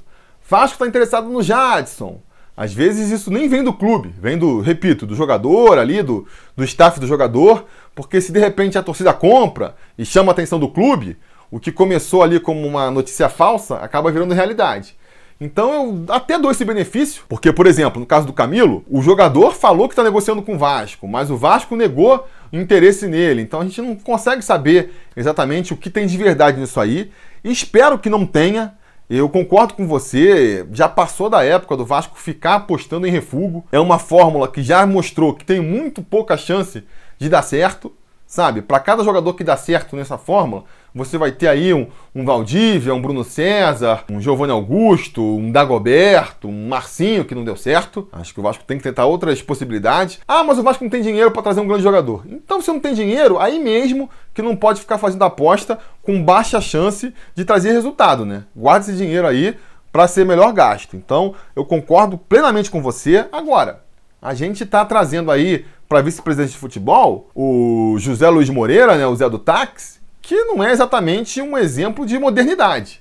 Vasco 0.49 0.75
está 0.75 0.87
interessado 0.87 1.29
no 1.29 1.43
Jadson. 1.43 2.21
Às 2.57 2.73
vezes 2.73 3.11
isso 3.11 3.33
nem 3.33 3.49
vem 3.49 3.65
do 3.65 3.73
clube, 3.73 4.15
vem 4.17 4.39
do, 4.39 4.61
repito, 4.61 5.05
do 5.05 5.17
jogador 5.17 5.77
ali, 5.77 6.03
do, 6.03 6.25
do 6.57 6.63
staff 6.63 7.01
do 7.01 7.07
jogador, 7.07 7.67
porque 7.97 8.21
se 8.21 8.31
de 8.31 8.39
repente 8.39 8.79
a 8.79 8.83
torcida 8.83 9.13
compra 9.13 9.75
e 9.99 10.05
chama 10.05 10.31
a 10.31 10.33
atenção 10.35 10.61
do 10.61 10.69
clube, 10.69 11.17
o 11.51 11.59
que 11.59 11.73
começou 11.73 12.23
ali 12.23 12.39
como 12.39 12.65
uma 12.65 12.93
notícia 12.93 13.29
falsa 13.29 13.79
acaba 13.79 14.11
virando 14.13 14.35
realidade. 14.35 14.97
Então 15.41 15.73
eu 15.73 16.15
até 16.15 16.39
dou 16.39 16.51
esse 16.51 16.65
benefício, 16.65 17.25
porque, 17.29 17.53
por 17.53 17.67
exemplo, 17.67 17.99
no 17.99 18.07
caso 18.07 18.27
do 18.27 18.33
Camilo, 18.33 18.85
o 18.89 19.03
jogador 19.03 19.53
falou 19.53 19.89
que 19.89 19.93
está 19.93 20.05
negociando 20.05 20.43
com 20.43 20.55
o 20.55 20.59
Vasco, 20.59 21.09
mas 21.09 21.31
o 21.31 21.37
Vasco 21.37 21.75
negou 21.75 22.27
interesse 22.61 23.07
nele. 23.07 23.43
Então 23.43 23.61
a 23.61 23.65
gente 23.65 23.81
não 23.81 23.97
consegue 23.97 24.43
saber 24.43 24.93
exatamente 25.17 25.73
o 25.73 25.77
que 25.77 25.91
tem 25.91 26.07
de 26.07 26.17
verdade 26.17 26.61
nisso 26.61 26.81
aí. 26.81 27.11
Espero 27.43 27.99
que 27.99 28.09
não 28.09 28.27
tenha. 28.27 28.75
Eu 29.09 29.29
concordo 29.29 29.75
com 29.75 29.87
você, 29.87 30.67
já 30.73 30.89
passou 30.89 31.29
da 31.29 31.45
época 31.45 31.77
do 31.77 31.85
Vasco 31.85 32.19
ficar 32.19 32.55
apostando 32.55 33.07
em 33.07 33.11
refúgio. 33.11 33.63
É 33.71 33.79
uma 33.79 33.99
fórmula 33.99 34.49
que 34.49 34.63
já 34.63 34.87
mostrou 34.87 35.35
que 35.35 35.45
tem 35.45 35.61
muito 35.61 36.03
pouca 36.03 36.37
chance 36.37 36.83
de 37.19 37.29
dar 37.29 37.43
certo 37.43 37.93
sabe? 38.35 38.63
Para 38.63 38.81
cada 38.81 39.05
jogador 39.05 39.35
que 39.35 39.45
dá 39.45 39.57
certo 39.57 39.95
nessa 39.95 40.19
fórmula, 40.19 40.65
você 40.95 41.19
vai 41.19 41.33
ter 41.33 41.49
aí 41.49 41.75
um, 41.75 41.89
um 42.15 42.25
Valdívia, 42.25 42.95
um 42.95 43.03
Bruno 43.03 43.25
César, 43.25 44.05
um 44.09 44.21
Giovanni 44.21 44.53
Augusto, 44.53 45.21
um 45.21 45.51
Dagoberto, 45.51 46.47
um 46.47 46.69
Marcinho 46.69 47.25
que 47.25 47.35
não 47.35 47.45
deu 47.45 47.57
certo. 47.57 48.09
Acho 48.13 48.33
que 48.33 48.39
o 48.39 48.43
Vasco 48.43 48.63
tem 48.63 48.79
que 48.79 48.85
tentar 48.85 49.05
outras 49.07 49.43
possibilidades. 49.43 50.21
Ah, 50.29 50.45
mas 50.45 50.57
o 50.57 50.63
Vasco 50.63 50.85
não 50.85 50.91
tem 50.91 51.03
dinheiro 51.03 51.33
para 51.33 51.43
trazer 51.43 51.61
um 51.61 51.67
grande 51.67 51.83
jogador. 51.83 52.25
Então, 52.29 52.63
se 52.63 52.69
não 52.69 52.79
tem 52.79 52.95
dinheiro, 52.95 53.39
aí 53.41 53.59
mesmo 53.59 54.09
que 54.33 54.41
não 54.41 54.55
pode 54.55 54.81
ficar 54.81 54.99
fazendo 54.99 55.25
aposta 55.25 55.79
com 56.01 56.23
baixa 56.23 56.61
chance 56.61 57.13
de 57.35 57.45
trazer 57.45 57.73
resultado, 57.73 58.25
né? 58.25 58.45
Guarde 58.55 58.87
esse 58.87 58.97
dinheiro 58.97 59.27
aí 59.27 59.57
para 59.91 60.07
ser 60.07 60.25
melhor 60.25 60.53
gasto. 60.53 60.97
Então, 60.97 61.35
eu 61.57 61.65
concordo 61.65 62.17
plenamente 62.17 62.71
com 62.71 62.81
você. 62.81 63.27
Agora, 63.33 63.83
a 64.23 64.33
gente 64.33 64.63
está 64.63 64.85
trazendo 64.85 65.31
aí 65.31 65.65
para 65.89 66.03
vice-presidente 66.03 66.53
de 66.53 66.59
futebol 66.59 67.31
o 67.35 67.97
José 67.99 68.29
Luiz 68.29 68.49
Moreira, 68.49 68.97
né, 68.97 69.07
o 69.07 69.15
Zé 69.15 69.29
do 69.29 69.39
Táxi, 69.39 70.04
que 70.27 70.45
não 70.45 70.65
é 70.65 70.73
exatamente 70.73 71.41
um 71.43 71.57
exemplo 71.57 72.07
de 72.07 72.19
modernidade. 72.19 73.01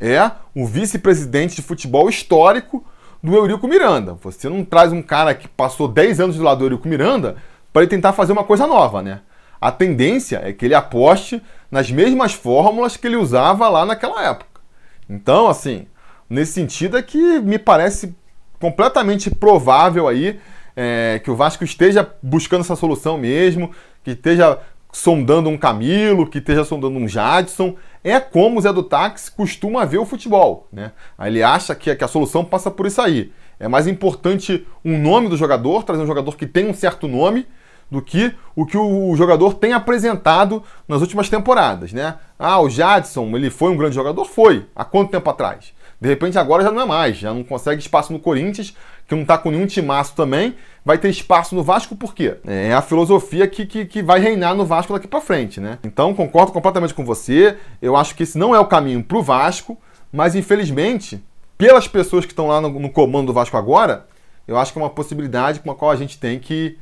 É 0.00 0.30
o 0.54 0.66
vice-presidente 0.66 1.56
de 1.56 1.62
futebol 1.62 2.08
histórico 2.08 2.84
do 3.22 3.34
Eurico 3.34 3.68
Miranda. 3.68 4.14
Você 4.22 4.48
não 4.48 4.64
traz 4.64 4.92
um 4.92 5.00
cara 5.00 5.34
que 5.34 5.46
passou 5.46 5.86
10 5.86 6.20
anos 6.20 6.36
do 6.36 6.42
lado 6.42 6.58
do 6.58 6.64
Eurico 6.64 6.88
Miranda 6.88 7.36
para 7.72 7.82
ele 7.82 7.90
tentar 7.90 8.12
fazer 8.12 8.32
uma 8.32 8.44
coisa 8.44 8.66
nova, 8.66 9.02
né? 9.02 9.20
A 9.60 9.70
tendência 9.70 10.42
é 10.44 10.52
que 10.52 10.64
ele 10.64 10.74
aposte 10.74 11.40
nas 11.70 11.90
mesmas 11.90 12.34
fórmulas 12.34 12.96
que 12.96 13.06
ele 13.06 13.16
usava 13.16 13.68
lá 13.68 13.86
naquela 13.86 14.22
época. 14.28 14.60
Então, 15.08 15.46
assim, 15.46 15.86
nesse 16.28 16.52
sentido 16.52 16.98
é 16.98 17.02
que 17.02 17.40
me 17.40 17.58
parece 17.58 18.14
completamente 18.60 19.30
provável 19.30 20.08
aí 20.08 20.40
é, 20.76 21.20
que 21.22 21.30
o 21.30 21.36
Vasco 21.36 21.64
esteja 21.64 22.08
buscando 22.22 22.62
essa 22.62 22.76
solução 22.76 23.16
mesmo, 23.16 23.70
que 24.02 24.10
esteja 24.10 24.58
sondando 24.94 25.50
um 25.50 25.58
Camilo, 25.58 26.24
que 26.24 26.38
esteja 26.38 26.64
sondando 26.64 26.96
um 27.00 27.08
Jadson. 27.08 27.74
É 28.04 28.20
como 28.20 28.58
o 28.58 28.62
Zé 28.62 28.72
do 28.72 28.84
Táxi 28.84 29.28
costuma 29.28 29.84
ver 29.84 29.98
o 29.98 30.06
futebol. 30.06 30.68
Né? 30.72 30.92
Ele 31.20 31.42
acha 31.42 31.74
que, 31.74 31.92
que 31.96 32.04
a 32.04 32.08
solução 32.08 32.44
passa 32.44 32.70
por 32.70 32.86
isso 32.86 33.02
aí. 33.02 33.32
É 33.58 33.66
mais 33.66 33.88
importante 33.88 34.64
um 34.84 34.96
nome 34.96 35.28
do 35.28 35.36
jogador, 35.36 35.82
trazer 35.82 36.02
um 36.02 36.06
jogador 36.06 36.36
que 36.36 36.46
tem 36.46 36.68
um 36.68 36.74
certo 36.74 37.08
nome, 37.08 37.44
do 37.90 38.00
que 38.00 38.32
o 38.54 38.64
que 38.64 38.78
o 38.78 39.14
jogador 39.16 39.54
tem 39.54 39.72
apresentado 39.72 40.62
nas 40.86 41.00
últimas 41.00 41.28
temporadas, 41.28 41.92
né? 41.92 42.14
Ah, 42.38 42.60
o 42.60 42.70
Jadson, 42.70 43.36
ele 43.36 43.50
foi 43.50 43.70
um 43.70 43.76
grande 43.76 43.94
jogador? 43.94 44.24
Foi. 44.24 44.66
Há 44.74 44.84
quanto 44.84 45.10
tempo 45.10 45.28
atrás? 45.28 45.73
De 46.00 46.08
repente 46.08 46.38
agora 46.38 46.62
já 46.62 46.70
não 46.70 46.82
é 46.82 46.86
mais, 46.86 47.16
já 47.16 47.32
não 47.32 47.42
consegue 47.42 47.80
espaço 47.80 48.12
no 48.12 48.18
Corinthians, 48.18 48.74
que 49.06 49.14
não 49.14 49.22
está 49.22 49.38
com 49.38 49.50
nenhum 49.50 49.66
timaço 49.66 50.14
também, 50.14 50.54
vai 50.84 50.98
ter 50.98 51.08
espaço 51.08 51.54
no 51.54 51.62
Vasco 51.62 51.96
por 51.96 52.14
quê? 52.14 52.36
É 52.46 52.72
a 52.72 52.82
filosofia 52.82 53.46
que, 53.46 53.64
que, 53.66 53.84
que 53.84 54.02
vai 54.02 54.20
reinar 54.20 54.54
no 54.54 54.64
Vasco 54.64 54.92
daqui 54.92 55.06
para 55.06 55.20
frente, 55.20 55.60
né? 55.60 55.78
Então 55.84 56.14
concordo 56.14 56.52
completamente 56.52 56.94
com 56.94 57.04
você, 57.04 57.56
eu 57.80 57.96
acho 57.96 58.14
que 58.14 58.22
esse 58.22 58.36
não 58.36 58.54
é 58.54 58.60
o 58.60 58.66
caminho 58.66 59.02
para 59.02 59.16
o 59.16 59.22
Vasco, 59.22 59.78
mas 60.12 60.34
infelizmente, 60.34 61.22
pelas 61.56 61.88
pessoas 61.88 62.24
que 62.24 62.32
estão 62.32 62.48
lá 62.48 62.60
no, 62.60 62.68
no 62.68 62.90
comando 62.90 63.28
do 63.28 63.32
Vasco 63.32 63.56
agora, 63.56 64.06
eu 64.46 64.58
acho 64.58 64.72
que 64.72 64.78
é 64.78 64.82
uma 64.82 64.90
possibilidade 64.90 65.60
com 65.60 65.70
a 65.70 65.74
qual 65.74 65.90
a 65.90 65.96
gente 65.96 66.18
tem 66.18 66.38
que 66.38 66.78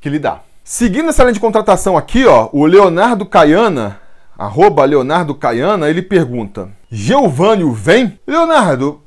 que 0.00 0.18
dá. 0.18 0.40
Seguindo 0.64 1.08
essa 1.08 1.22
linha 1.22 1.32
de 1.32 1.40
contratação 1.40 1.96
aqui, 1.96 2.24
ó, 2.26 2.48
o 2.52 2.66
Leonardo 2.66 3.24
Caiana, 3.24 4.00
arroba 4.42 4.84
Leonardo 4.84 5.34
Caiana, 5.36 5.88
ele 5.88 6.02
pergunta: 6.02 6.70
Geovânio 6.90 7.72
vem? 7.72 8.18
Leonardo, 8.26 9.00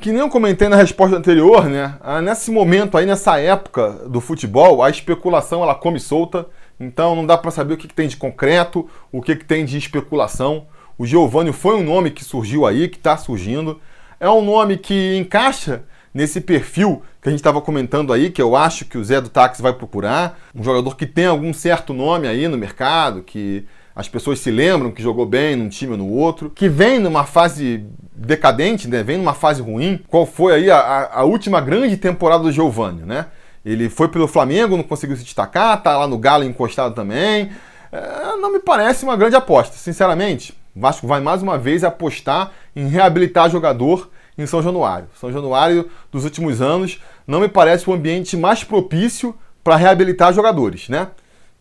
que 0.00 0.10
nem 0.10 0.20
eu 0.20 0.28
comentei 0.28 0.68
na 0.68 0.76
resposta 0.76 1.16
anterior, 1.16 1.66
né? 1.66 1.94
Ah, 2.00 2.20
nesse 2.20 2.50
momento 2.50 2.98
aí, 2.98 3.06
nessa 3.06 3.38
época 3.38 3.90
do 4.08 4.20
futebol, 4.20 4.82
a 4.82 4.90
especulação 4.90 5.62
ela 5.62 5.76
come 5.76 6.00
solta, 6.00 6.46
então 6.78 7.14
não 7.14 7.24
dá 7.24 7.38
para 7.38 7.52
saber 7.52 7.74
o 7.74 7.76
que, 7.76 7.86
que, 7.86 7.94
tem 7.94 8.08
de 8.08 8.16
concreto, 8.16 8.88
o 9.12 9.22
que, 9.22 9.36
que 9.36 9.44
tem 9.44 9.64
de 9.64 9.78
especulação. 9.78 10.66
O 10.98 11.06
Geovânio 11.06 11.52
foi 11.52 11.76
um 11.76 11.84
nome 11.84 12.10
que 12.10 12.24
surgiu 12.24 12.66
aí, 12.66 12.88
que 12.88 12.96
está 12.96 13.16
surgindo. 13.16 13.80
É 14.18 14.28
um 14.28 14.44
nome 14.44 14.76
que 14.76 15.16
encaixa 15.16 15.84
nesse 16.12 16.40
perfil 16.40 17.02
que 17.22 17.28
a 17.28 17.30
gente 17.30 17.40
estava 17.40 17.60
comentando 17.60 18.12
aí, 18.12 18.28
que 18.28 18.42
eu 18.42 18.56
acho 18.56 18.84
que 18.84 18.98
o 18.98 19.04
Zé 19.04 19.20
do 19.20 19.28
Táxi 19.28 19.62
vai 19.62 19.72
procurar. 19.72 20.38
Um 20.54 20.64
jogador 20.64 20.96
que 20.96 21.06
tem 21.06 21.26
algum 21.26 21.54
certo 21.54 21.94
nome 21.94 22.26
aí 22.26 22.48
no 22.48 22.58
mercado, 22.58 23.22
que 23.22 23.64
as 24.00 24.08
pessoas 24.08 24.40
se 24.40 24.50
lembram 24.50 24.90
que 24.90 25.02
jogou 25.02 25.26
bem 25.26 25.54
num 25.54 25.68
time 25.68 25.92
ou 25.92 25.98
no 25.98 26.08
outro, 26.08 26.48
que 26.48 26.70
vem 26.70 26.98
numa 26.98 27.24
fase 27.24 27.84
decadente, 28.14 28.88
né? 28.88 29.02
vem 29.02 29.18
numa 29.18 29.34
fase 29.34 29.60
ruim. 29.60 30.00
Qual 30.08 30.24
foi 30.24 30.54
aí 30.54 30.70
a, 30.70 31.10
a 31.12 31.24
última 31.24 31.60
grande 31.60 31.98
temporada 31.98 32.42
do 32.42 32.50
Giovanni, 32.50 33.02
né? 33.02 33.26
Ele 33.62 33.90
foi 33.90 34.08
pelo 34.08 34.26
Flamengo, 34.26 34.74
não 34.74 34.82
conseguiu 34.82 35.16
se 35.16 35.22
destacar, 35.22 35.82
tá 35.82 35.98
lá 35.98 36.06
no 36.06 36.16
Galo 36.16 36.44
encostado 36.44 36.94
também. 36.94 37.50
É, 37.92 38.36
não 38.40 38.50
me 38.50 38.58
parece 38.58 39.04
uma 39.04 39.16
grande 39.16 39.36
aposta, 39.36 39.76
sinceramente. 39.76 40.54
O 40.74 40.80
Vasco 40.80 41.06
vai 41.06 41.20
mais 41.20 41.42
uma 41.42 41.58
vez 41.58 41.84
apostar 41.84 42.52
em 42.74 42.88
reabilitar 42.88 43.50
jogador 43.50 44.08
em 44.38 44.46
São 44.46 44.62
Januário. 44.62 45.08
São 45.14 45.30
Januário 45.30 45.90
dos 46.10 46.24
últimos 46.24 46.62
anos 46.62 47.02
não 47.26 47.40
me 47.40 47.48
parece 47.48 47.90
o 47.90 47.92
ambiente 47.92 48.34
mais 48.34 48.64
propício 48.64 49.34
para 49.62 49.76
reabilitar 49.76 50.32
jogadores, 50.32 50.88
né? 50.88 51.08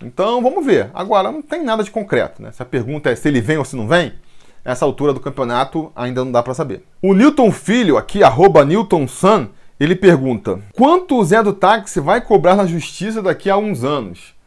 Então 0.01 0.41
vamos 0.41 0.65
ver. 0.65 0.89
Agora 0.93 1.31
não 1.31 1.41
tem 1.41 1.63
nada 1.63 1.83
de 1.83 1.91
concreto, 1.91 2.41
né? 2.41 2.51
Se 2.51 2.61
a 2.61 2.65
pergunta 2.65 3.09
é 3.09 3.15
se 3.15 3.27
ele 3.27 3.41
vem 3.41 3.57
ou 3.57 3.65
se 3.65 3.75
não 3.75 3.87
vem, 3.87 4.13
essa 4.63 4.85
altura 4.85 5.13
do 5.13 5.19
campeonato 5.19 5.91
ainda 5.95 6.23
não 6.23 6.31
dá 6.31 6.41
para 6.43 6.53
saber. 6.53 6.83
O 7.01 7.13
Newton 7.13 7.51
Filho, 7.51 7.97
aqui, 7.97 8.23
arroba 8.23 8.65
Newton 8.65 9.07
Sun, 9.07 9.47
ele 9.79 9.95
pergunta: 9.95 10.59
quanto 10.73 11.17
o 11.17 11.23
Zé 11.23 11.41
do 11.41 11.53
Táxi 11.53 11.99
vai 11.99 12.21
cobrar 12.21 12.55
na 12.55 12.65
justiça 12.65 13.21
daqui 13.21 13.49
a 13.49 13.57
uns 13.57 13.83
anos? 13.83 14.37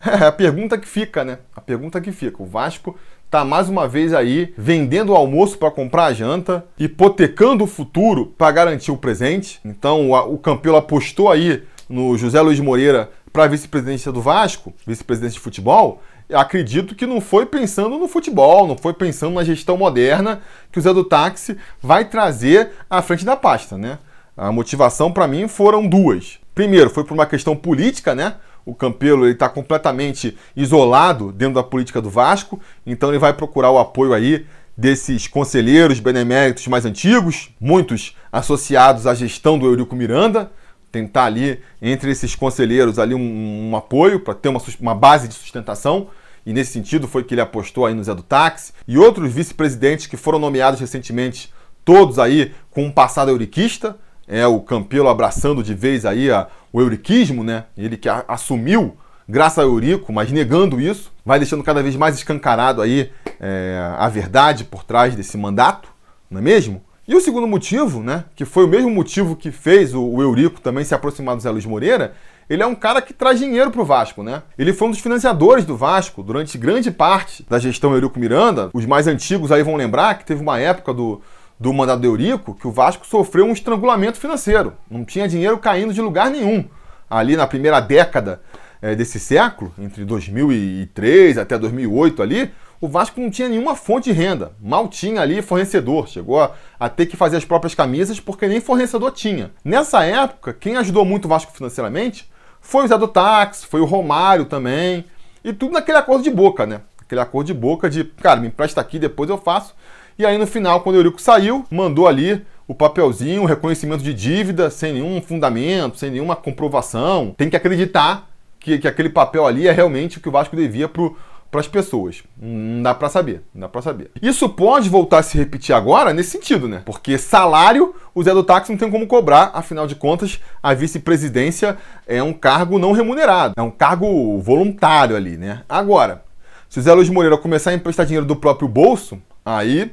É 0.06 0.26
a 0.26 0.30
pergunta 0.30 0.78
que 0.78 0.86
fica, 0.86 1.24
né? 1.24 1.38
A 1.56 1.60
pergunta 1.60 2.00
que 2.00 2.12
fica. 2.12 2.40
O 2.40 2.46
Vasco 2.46 2.96
tá 3.28 3.44
mais 3.44 3.68
uma 3.68 3.88
vez 3.88 4.14
aí 4.14 4.54
vendendo 4.56 5.10
o 5.10 5.16
almoço 5.16 5.58
para 5.58 5.72
comprar 5.72 6.04
a 6.04 6.12
janta, 6.12 6.64
hipotecando 6.78 7.64
o 7.64 7.66
futuro 7.66 8.26
para 8.38 8.52
garantir 8.52 8.92
o 8.92 8.96
presente. 8.96 9.58
Então 9.64 10.10
o, 10.10 10.34
o 10.34 10.38
Campelo 10.38 10.76
apostou 10.76 11.28
aí 11.28 11.64
no 11.88 12.16
José 12.16 12.40
Luiz 12.40 12.60
Moreira 12.60 13.10
para 13.38 13.44
a 13.44 13.48
vice-presidência 13.48 14.10
do 14.10 14.20
Vasco, 14.20 14.74
vice-presidente 14.84 15.34
de 15.34 15.38
futebol. 15.38 16.02
Acredito 16.34 16.96
que 16.96 17.06
não 17.06 17.20
foi 17.20 17.46
pensando 17.46 17.96
no 17.96 18.08
futebol, 18.08 18.66
não 18.66 18.76
foi 18.76 18.92
pensando 18.92 19.34
na 19.34 19.44
gestão 19.44 19.76
moderna 19.76 20.40
que 20.72 20.80
o 20.80 20.82
Zé 20.82 20.92
do 20.92 21.04
Táxi 21.04 21.56
vai 21.80 22.04
trazer 22.04 22.70
à 22.90 23.00
frente 23.00 23.24
da 23.24 23.36
pasta, 23.36 23.78
né? 23.78 24.00
A 24.36 24.50
motivação 24.50 25.12
para 25.12 25.28
mim 25.28 25.46
foram 25.46 25.86
duas. 25.86 26.40
Primeiro, 26.52 26.90
foi 26.90 27.04
por 27.04 27.14
uma 27.14 27.26
questão 27.26 27.54
política, 27.54 28.12
né? 28.12 28.34
o 28.66 28.74
Campelo 28.74 29.28
está 29.28 29.48
completamente 29.48 30.36
isolado 30.56 31.30
dentro 31.30 31.54
da 31.54 31.62
política 31.62 32.02
do 32.02 32.10
Vasco, 32.10 32.60
então 32.84 33.08
ele 33.08 33.20
vai 33.20 33.32
procurar 33.32 33.70
o 33.70 33.78
apoio 33.78 34.14
aí 34.14 34.46
desses 34.76 35.28
conselheiros 35.28 36.00
beneméritos 36.00 36.66
mais 36.66 36.84
antigos, 36.84 37.50
muitos 37.60 38.16
associados 38.32 39.06
à 39.06 39.14
gestão 39.14 39.56
do 39.56 39.64
Eurico 39.64 39.94
Miranda, 39.94 40.50
tentar 40.90 41.24
ali 41.24 41.60
entre 41.80 42.10
esses 42.10 42.34
conselheiros 42.34 42.98
ali 42.98 43.14
um, 43.14 43.70
um 43.70 43.76
apoio 43.76 44.20
para 44.20 44.34
ter 44.34 44.48
uma, 44.48 44.60
uma 44.80 44.94
base 44.94 45.28
de 45.28 45.34
sustentação. 45.34 46.08
E 46.44 46.52
nesse 46.52 46.72
sentido 46.72 47.06
foi 47.06 47.24
que 47.24 47.34
ele 47.34 47.40
apostou 47.40 47.84
aí 47.84 47.94
no 47.94 48.02
Zé 48.02 48.14
do 48.14 48.22
Táxi. 48.22 48.72
E 48.86 48.96
outros 48.96 49.32
vice-presidentes 49.32 50.06
que 50.06 50.16
foram 50.16 50.38
nomeados 50.38 50.80
recentemente, 50.80 51.52
todos 51.84 52.18
aí 52.18 52.54
com 52.70 52.84
um 52.84 52.90
passado 52.90 53.30
euriquista. 53.30 53.96
É 54.26 54.46
o 54.46 54.60
Campelo 54.60 55.08
abraçando 55.08 55.62
de 55.62 55.74
vez 55.74 56.04
aí 56.04 56.30
a, 56.30 56.48
o 56.72 56.80
euriquismo, 56.80 57.42
né? 57.42 57.64
Ele 57.76 57.96
que 57.96 58.08
a, 58.08 58.24
assumiu 58.28 58.96
graças 59.28 59.58
ao 59.58 59.70
Eurico, 59.70 60.12
mas 60.12 60.32
negando 60.32 60.80
isso, 60.80 61.12
vai 61.24 61.38
deixando 61.38 61.62
cada 61.62 61.82
vez 61.82 61.94
mais 61.94 62.16
escancarado 62.16 62.80
aí 62.80 63.12
é, 63.38 63.78
a 63.98 64.08
verdade 64.08 64.64
por 64.64 64.82
trás 64.82 65.14
desse 65.14 65.36
mandato, 65.36 65.90
não 66.30 66.40
é 66.40 66.42
mesmo? 66.42 66.82
E 67.08 67.16
o 67.16 67.22
segundo 67.22 67.46
motivo, 67.46 68.02
né, 68.02 68.24
que 68.36 68.44
foi 68.44 68.66
o 68.66 68.68
mesmo 68.68 68.90
motivo 68.90 69.34
que 69.34 69.50
fez 69.50 69.94
o, 69.94 70.20
Eurico 70.20 70.60
também 70.60 70.84
se 70.84 70.94
aproximar 70.94 71.34
do 71.34 71.40
Zé 71.40 71.48
Luiz 71.48 71.64
Moreira, 71.64 72.12
ele 72.50 72.62
é 72.62 72.66
um 72.66 72.74
cara 72.74 73.00
que 73.00 73.14
traz 73.14 73.38
dinheiro 73.38 73.70
para 73.70 73.80
o 73.80 73.84
Vasco, 73.84 74.22
né? 74.22 74.42
Ele 74.58 74.74
foi 74.74 74.88
um 74.88 74.90
dos 74.90 75.00
financiadores 75.00 75.64
do 75.64 75.74
Vasco 75.74 76.22
durante 76.22 76.58
grande 76.58 76.90
parte 76.90 77.46
da 77.48 77.58
gestão 77.58 77.94
Eurico 77.94 78.20
Miranda. 78.20 78.68
Os 78.74 78.84
mais 78.84 79.06
antigos 79.06 79.50
aí 79.50 79.62
vão 79.62 79.74
lembrar 79.74 80.18
que 80.18 80.26
teve 80.26 80.42
uma 80.42 80.58
época 80.60 80.92
do, 80.92 81.22
do 81.58 81.72
mandato 81.72 82.00
do 82.00 82.06
Eurico 82.06 82.54
que 82.54 82.68
o 82.68 82.70
Vasco 82.70 83.06
sofreu 83.06 83.46
um 83.46 83.52
estrangulamento 83.52 84.18
financeiro. 84.18 84.74
Não 84.90 85.02
tinha 85.02 85.26
dinheiro 85.26 85.56
caindo 85.56 85.94
de 85.94 86.02
lugar 86.02 86.30
nenhum. 86.30 86.66
Ali 87.08 87.36
na 87.36 87.46
primeira 87.46 87.80
década 87.80 88.42
é, 88.82 88.94
desse 88.94 89.18
século, 89.18 89.72
entre 89.78 90.04
2003 90.04 91.38
até 91.38 91.58
2008 91.58 92.22
ali, 92.22 92.50
o 92.80 92.88
Vasco 92.88 93.20
não 93.20 93.30
tinha 93.30 93.48
nenhuma 93.48 93.74
fonte 93.74 94.04
de 94.04 94.12
renda. 94.12 94.52
Mal 94.60 94.88
tinha 94.88 95.20
ali 95.20 95.42
fornecedor. 95.42 96.08
Chegou 96.08 96.40
a, 96.40 96.52
a 96.78 96.88
ter 96.88 97.06
que 97.06 97.16
fazer 97.16 97.36
as 97.36 97.44
próprias 97.44 97.74
camisas 97.74 98.20
porque 98.20 98.46
nem 98.46 98.60
fornecedor 98.60 99.10
tinha. 99.12 99.50
Nessa 99.64 100.04
época, 100.04 100.52
quem 100.52 100.76
ajudou 100.76 101.04
muito 101.04 101.24
o 101.24 101.28
Vasco 101.28 101.52
financeiramente 101.52 102.28
foi 102.60 102.84
o 102.84 102.88
Zé 102.88 102.96
do 102.96 103.08
Táxi, 103.08 103.66
foi 103.66 103.80
o 103.80 103.84
Romário 103.84 104.44
também. 104.44 105.04
E 105.42 105.52
tudo 105.52 105.72
naquele 105.72 105.98
acordo 105.98 106.22
de 106.22 106.30
boca, 106.30 106.66
né? 106.66 106.80
Aquele 107.00 107.20
acordo 107.20 107.46
de 107.46 107.54
boca 107.54 107.88
de, 107.88 108.04
cara, 108.04 108.40
me 108.40 108.48
empresta 108.48 108.80
aqui, 108.80 108.98
depois 108.98 109.30
eu 109.30 109.38
faço. 109.38 109.74
E 110.18 110.26
aí 110.26 110.36
no 110.36 110.46
final, 110.46 110.80
quando 110.82 110.96
o 110.96 110.98
Eurico 110.98 111.20
saiu, 111.20 111.64
mandou 111.70 112.06
ali 112.06 112.44
o 112.66 112.74
papelzinho, 112.74 113.42
o 113.42 113.46
reconhecimento 113.46 114.02
de 114.02 114.12
dívida, 114.12 114.68
sem 114.68 114.92
nenhum 114.92 115.22
fundamento, 115.22 115.96
sem 115.96 116.10
nenhuma 116.10 116.36
comprovação. 116.36 117.34
Tem 117.36 117.48
que 117.48 117.56
acreditar 117.56 118.28
que, 118.60 118.78
que 118.78 118.86
aquele 118.86 119.08
papel 119.08 119.46
ali 119.46 119.66
é 119.66 119.72
realmente 119.72 120.18
o 120.18 120.20
que 120.20 120.28
o 120.28 120.32
Vasco 120.32 120.54
devia 120.54 120.86
pro 120.88 121.16
para 121.50 121.60
as 121.60 121.68
pessoas. 121.68 122.22
Não 122.40 122.82
dá 122.82 122.94
para 122.94 123.08
saber, 123.08 123.42
não 123.54 123.62
dá 123.62 123.68
para 123.68 123.82
saber. 123.82 124.10
Isso 124.20 124.48
pode 124.48 124.88
voltar 124.88 125.18
a 125.18 125.22
se 125.22 125.38
repetir 125.38 125.74
agora 125.74 126.12
nesse 126.12 126.30
sentido, 126.30 126.68
né? 126.68 126.82
Porque 126.84 127.16
salário 127.16 127.94
o 128.14 128.22
Zé 128.22 128.34
do 128.34 128.42
Táxi 128.42 128.72
não 128.72 128.78
tem 128.78 128.90
como 128.90 129.06
cobrar, 129.06 129.50
afinal 129.54 129.86
de 129.86 129.94
contas, 129.94 130.40
a 130.62 130.74
vice-presidência 130.74 131.78
é 132.06 132.22
um 132.22 132.32
cargo 132.32 132.78
não 132.78 132.92
remunerado, 132.92 133.54
é 133.56 133.62
um 133.62 133.70
cargo 133.70 134.38
voluntário 134.40 135.14
ali, 135.14 135.36
né? 135.36 135.62
Agora, 135.68 136.24
se 136.68 136.80
o 136.80 136.82
Zé 136.82 136.92
Luiz 136.92 137.08
Moreira 137.08 137.38
começar 137.38 137.70
a 137.70 137.74
emprestar 137.74 138.04
dinheiro 138.04 138.26
do 138.26 138.36
próprio 138.36 138.68
bolso, 138.68 139.18
aí 139.44 139.92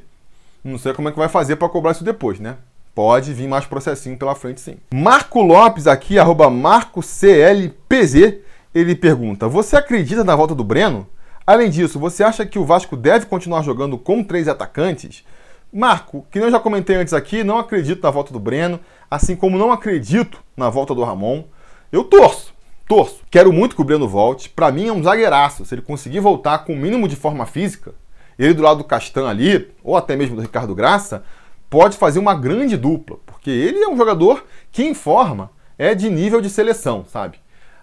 não 0.63 0.79
sei 0.79 0.93
como 0.93 1.07
é 1.07 1.11
que 1.11 1.19
vai 1.19 1.29
fazer 1.29 1.55
para 1.57 1.69
cobrar 1.69 1.91
isso 1.91 2.03
depois, 2.03 2.39
né? 2.39 2.55
Pode 2.95 3.33
vir 3.33 3.47
mais 3.47 3.65
processinho 3.65 4.17
pela 4.17 4.33
frente, 4.33 4.59
sim. 4.59 4.77
Marco 4.93 5.41
Lopes 5.41 5.85
aqui, 5.85 6.17
arroba 6.17 6.49
MarcoCLPZ, 6.49 8.39
ele 8.73 8.95
pergunta: 8.95 9.47
Você 9.47 9.75
acredita 9.75 10.23
na 10.23 10.35
volta 10.35 10.55
do 10.55 10.63
Breno? 10.63 11.05
Além 11.47 11.69
disso, 11.69 11.99
você 11.99 12.23
acha 12.23 12.45
que 12.45 12.57
o 12.57 12.65
Vasco 12.65 12.97
deve 12.97 13.27
continuar 13.27 13.61
jogando 13.61 13.99
com 13.99 14.23
três 14.23 14.47
atacantes? 14.47 15.23
Marco, 15.71 16.25
que 16.31 16.39
eu 16.39 16.49
já 16.49 16.59
comentei 16.59 16.95
antes 16.95 17.13
aqui, 17.13 17.43
não 17.43 17.59
acredito 17.59 18.01
na 18.01 18.09
volta 18.09 18.33
do 18.33 18.39
Breno, 18.39 18.79
assim 19.11 19.35
como 19.35 19.57
não 19.57 19.71
acredito 19.71 20.41
na 20.57 20.69
volta 20.69 20.95
do 20.95 21.03
Ramon. 21.03 21.43
Eu 21.91 22.03
torço, 22.03 22.51
torço. 22.87 23.21
Quero 23.29 23.53
muito 23.53 23.75
que 23.75 23.81
o 23.81 23.85
Breno 23.85 24.07
volte. 24.07 24.49
Para 24.49 24.71
mim 24.71 24.87
é 24.87 24.91
um 24.91 25.03
zagueiraço. 25.03 25.65
Se 25.65 25.75
ele 25.75 25.83
conseguir 25.83 26.19
voltar 26.19 26.59
com 26.59 26.73
o 26.73 26.77
mínimo 26.77 27.07
de 27.07 27.15
forma 27.15 27.45
física, 27.45 27.93
ele 28.39 28.53
do 28.53 28.63
lado 28.63 28.79
do 28.79 28.83
Castan 28.83 29.29
ali, 29.29 29.71
ou 29.83 29.95
até 29.95 30.15
mesmo 30.15 30.35
do 30.35 30.41
Ricardo 30.41 30.73
Graça, 30.73 31.23
pode 31.69 31.95
fazer 31.95 32.17
uma 32.17 32.33
grande 32.33 32.75
dupla, 32.75 33.17
porque 33.25 33.51
ele 33.51 33.83
é 33.83 33.87
um 33.87 33.97
jogador 33.97 34.45
que 34.71 34.83
em 34.83 34.93
forma 34.95 35.51
é 35.77 35.93
de 35.93 36.09
nível 36.09 36.41
de 36.41 36.49
seleção, 36.49 37.05
sabe? 37.05 37.37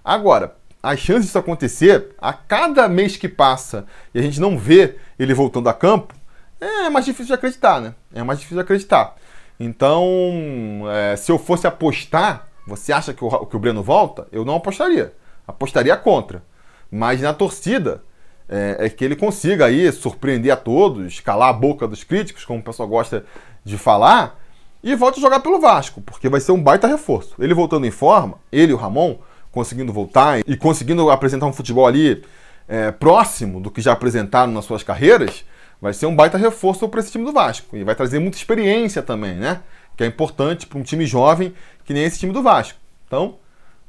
Agora, 0.04 0.56
as 0.82 0.98
chances 0.98 1.26
disso 1.26 1.38
acontecer, 1.38 2.08
a 2.18 2.32
cada 2.32 2.88
mês 2.88 3.16
que 3.16 3.28
passa 3.28 3.86
e 4.12 4.18
a 4.18 4.22
gente 4.22 4.40
não 4.40 4.58
vê 4.58 4.96
ele 5.18 5.32
voltando 5.32 5.68
a 5.68 5.74
campo, 5.74 6.14
é 6.60 6.90
mais 6.90 7.04
difícil 7.04 7.26
de 7.26 7.34
acreditar, 7.34 7.80
né? 7.80 7.94
É 8.14 8.22
mais 8.22 8.38
difícil 8.38 8.56
de 8.56 8.62
acreditar. 8.62 9.16
Então, 9.58 10.84
é, 10.90 11.16
se 11.16 11.30
eu 11.30 11.38
fosse 11.38 11.66
apostar, 11.66 12.48
você 12.66 12.92
acha 12.92 13.12
que 13.12 13.24
o, 13.24 13.46
que 13.46 13.56
o 13.56 13.58
Breno 13.58 13.82
volta? 13.82 14.26
Eu 14.32 14.44
não 14.44 14.56
apostaria. 14.56 15.12
Apostaria 15.46 15.96
contra. 15.96 16.42
Mas 16.90 17.20
na 17.20 17.32
torcida, 17.32 18.02
é, 18.48 18.76
é, 18.86 18.88
que 18.88 19.04
ele 19.04 19.16
consiga 19.16 19.66
aí 19.66 19.90
surpreender 19.92 20.52
a 20.52 20.56
todos, 20.56 21.20
calar 21.20 21.50
a 21.50 21.52
boca 21.52 21.86
dos 21.86 22.04
críticos, 22.04 22.44
como 22.44 22.60
o 22.60 22.62
pessoal 22.62 22.88
gosta 22.88 23.24
de 23.64 23.78
falar, 23.78 24.40
e 24.82 24.94
volte 24.96 25.18
a 25.18 25.22
jogar 25.22 25.40
pelo 25.40 25.60
Vasco, 25.60 26.00
porque 26.00 26.28
vai 26.28 26.40
ser 26.40 26.52
um 26.52 26.62
baita 26.62 26.86
reforço. 26.86 27.34
Ele 27.38 27.54
voltando 27.54 27.86
em 27.86 27.90
forma, 27.90 28.38
ele 28.50 28.72
e 28.72 28.74
o 28.74 28.78
Ramon 28.78 29.18
conseguindo 29.52 29.92
voltar 29.92 30.40
e 30.46 30.56
conseguindo 30.56 31.08
apresentar 31.10 31.46
um 31.46 31.52
futebol 31.52 31.86
ali 31.86 32.24
é, 32.66 32.90
próximo 32.90 33.60
do 33.60 33.70
que 33.70 33.80
já 33.80 33.92
apresentaram 33.92 34.50
nas 34.50 34.64
suas 34.64 34.82
carreiras, 34.82 35.44
vai 35.80 35.92
ser 35.92 36.06
um 36.06 36.16
baita 36.16 36.36
reforço 36.36 36.88
para 36.88 36.98
esse 36.98 37.12
time 37.12 37.24
do 37.24 37.32
Vasco. 37.32 37.76
E 37.76 37.84
vai 37.84 37.94
trazer 37.94 38.18
muita 38.18 38.36
experiência 38.36 39.02
também, 39.02 39.34
né? 39.34 39.60
Que 39.96 40.02
é 40.02 40.06
importante 40.06 40.66
para 40.66 40.78
um 40.78 40.82
time 40.82 41.06
jovem 41.06 41.54
que 41.84 41.92
nem 41.92 42.02
esse 42.02 42.18
time 42.18 42.32
do 42.32 42.42
Vasco. 42.42 42.78
Então, 43.06 43.36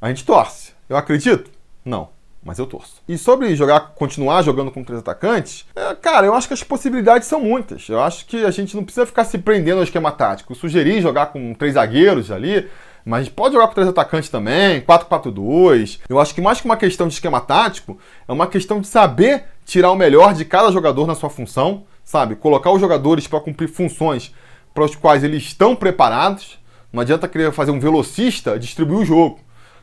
a 0.02 0.10
gente 0.10 0.26
torce. 0.26 0.74
Eu 0.88 0.98
acredito? 0.98 1.50
Não 1.84 2.10
mas 2.46 2.60
eu 2.60 2.68
torço. 2.68 3.02
E 3.08 3.18
sobre 3.18 3.56
jogar, 3.56 3.94
continuar 3.96 4.42
jogando 4.42 4.70
com 4.70 4.84
três 4.84 5.00
atacantes, 5.00 5.66
é, 5.76 5.96
cara, 5.96 6.26
eu 6.28 6.34
acho 6.34 6.48
que 6.48 6.54
as 6.54 6.64
possibilidades 6.64 7.28
são 7.28 7.40
muitas. 7.40 7.88
Eu 7.88 8.02
acho 8.02 8.26
que 8.26 8.44
a 8.44 8.52
gente 8.52 8.76
não 8.76 8.84
precisa 8.84 9.06
ficar 9.06 9.24
se 9.24 9.38
prendendo 9.38 9.78
ao 9.78 9.84
esquema 9.84 10.12
tático. 10.12 10.52
Eu 10.52 10.58
sugeri 10.58 11.02
jogar 11.02 11.28
com 11.28 11.54
três 11.54 11.76
zagueiros 11.76 12.32
ali, 12.32 12.70
mas 13.06 13.30
pode 13.30 13.54
jogar 13.54 13.68
com 13.68 13.74
três 13.74 13.88
atacantes 13.88 14.30
também, 14.30 14.82
4-4-2. 14.82 16.00
Eu 16.08 16.20
acho 16.20 16.34
que 16.34 16.42
mais 16.42 16.62
que 16.62 16.66
uma 16.66 16.78
questão 16.78 17.08
de 17.08 17.14
esquema 17.14 17.42
tático, 17.42 17.98
é 18.28 18.32
uma 18.32 18.48
questão 18.48 18.80
de 18.80 18.88
saber 18.88 19.46
tirar 19.66 19.92
o 19.92 19.96
melhor 19.96 20.34
de 20.34 20.46
cada 20.46 20.72
jogador 20.72 21.06
na 21.08 21.16
sua 21.16 21.30
função, 21.30 21.84
sabe? 22.04 22.36
Colocar 22.36 22.72
os 22.72 22.80
jogadores 22.80 23.28
para 23.28 23.40
cumprir 23.40 23.68
funções 23.68 24.34
para 24.74 24.84
os 24.84 24.96
quais 24.96 25.24
eles 25.24 25.44
estão 25.44 25.76
preparados. 25.76 26.60
Não 26.92 27.02
adianta 27.02 27.28
querer 27.28 27.52
fazer 27.52 27.72
um 27.72 27.80
velocista 27.80 28.58
distribuir 28.58 29.00
o 29.00 29.06
jogo. 29.06 29.40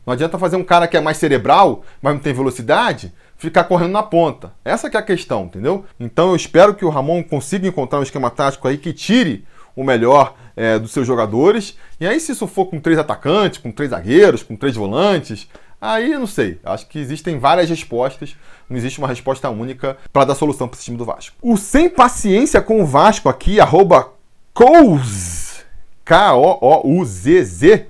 Não 0.06 0.14
adianta 0.14 0.38
fazer 0.38 0.56
um 0.56 0.64
cara 0.64 0.88
que 0.88 0.96
é 0.96 1.00
mais 1.00 1.18
cerebral, 1.18 1.82
mas 2.00 2.14
não 2.14 2.20
tem 2.20 2.32
velocidade, 2.32 3.12
ficar 3.36 3.64
correndo 3.64 3.92
na 3.92 4.02
ponta. 4.02 4.52
Essa 4.64 4.88
é 4.88 4.96
a 4.96 5.02
questão, 5.02 5.44
entendeu? 5.44 5.84
Então 5.98 6.30
eu 6.30 6.36
espero 6.36 6.74
que 6.74 6.84
o 6.84 6.88
Ramon 6.88 7.22
consiga 7.22 7.68
encontrar 7.68 7.98
um 7.98 8.02
esquema 8.02 8.30
tático 8.30 8.66
aí 8.66 8.78
que 8.78 8.92
tire 8.92 9.44
o 9.74 9.84
melhor 9.84 10.34
é, 10.56 10.78
dos 10.78 10.92
seus 10.92 11.06
jogadores. 11.06 11.76
E 11.98 12.06
aí, 12.06 12.20
se 12.20 12.32
isso 12.32 12.46
for 12.46 12.66
com 12.66 12.78
três 12.80 12.98
atacantes, 12.98 13.58
com 13.58 13.70
três 13.72 13.90
zagueiros, 13.90 14.42
com 14.42 14.56
três 14.56 14.76
volantes, 14.76 15.48
aí 15.80 16.10
não 16.10 16.26
sei. 16.26 16.58
Acho 16.64 16.86
que 16.86 16.98
existem 16.98 17.38
várias 17.38 17.68
respostas. 17.68 18.36
Não 18.68 18.76
existe 18.76 18.98
uma 18.98 19.08
resposta 19.08 19.48
única 19.48 19.96
para 20.12 20.26
dar 20.26 20.34
solução 20.34 20.68
para 20.68 20.76
esse 20.76 20.84
time 20.84 20.96
do 20.96 21.04
Vasco. 21.04 21.36
O 21.42 21.56
Sem 21.56 21.88
Paciência 21.88 22.60
com 22.60 22.82
o 22.82 22.86
Vasco 22.86 23.28
aqui, 23.28 23.58
arroba 23.58 24.12
K-O-O-U-Z-Z, 26.04 27.86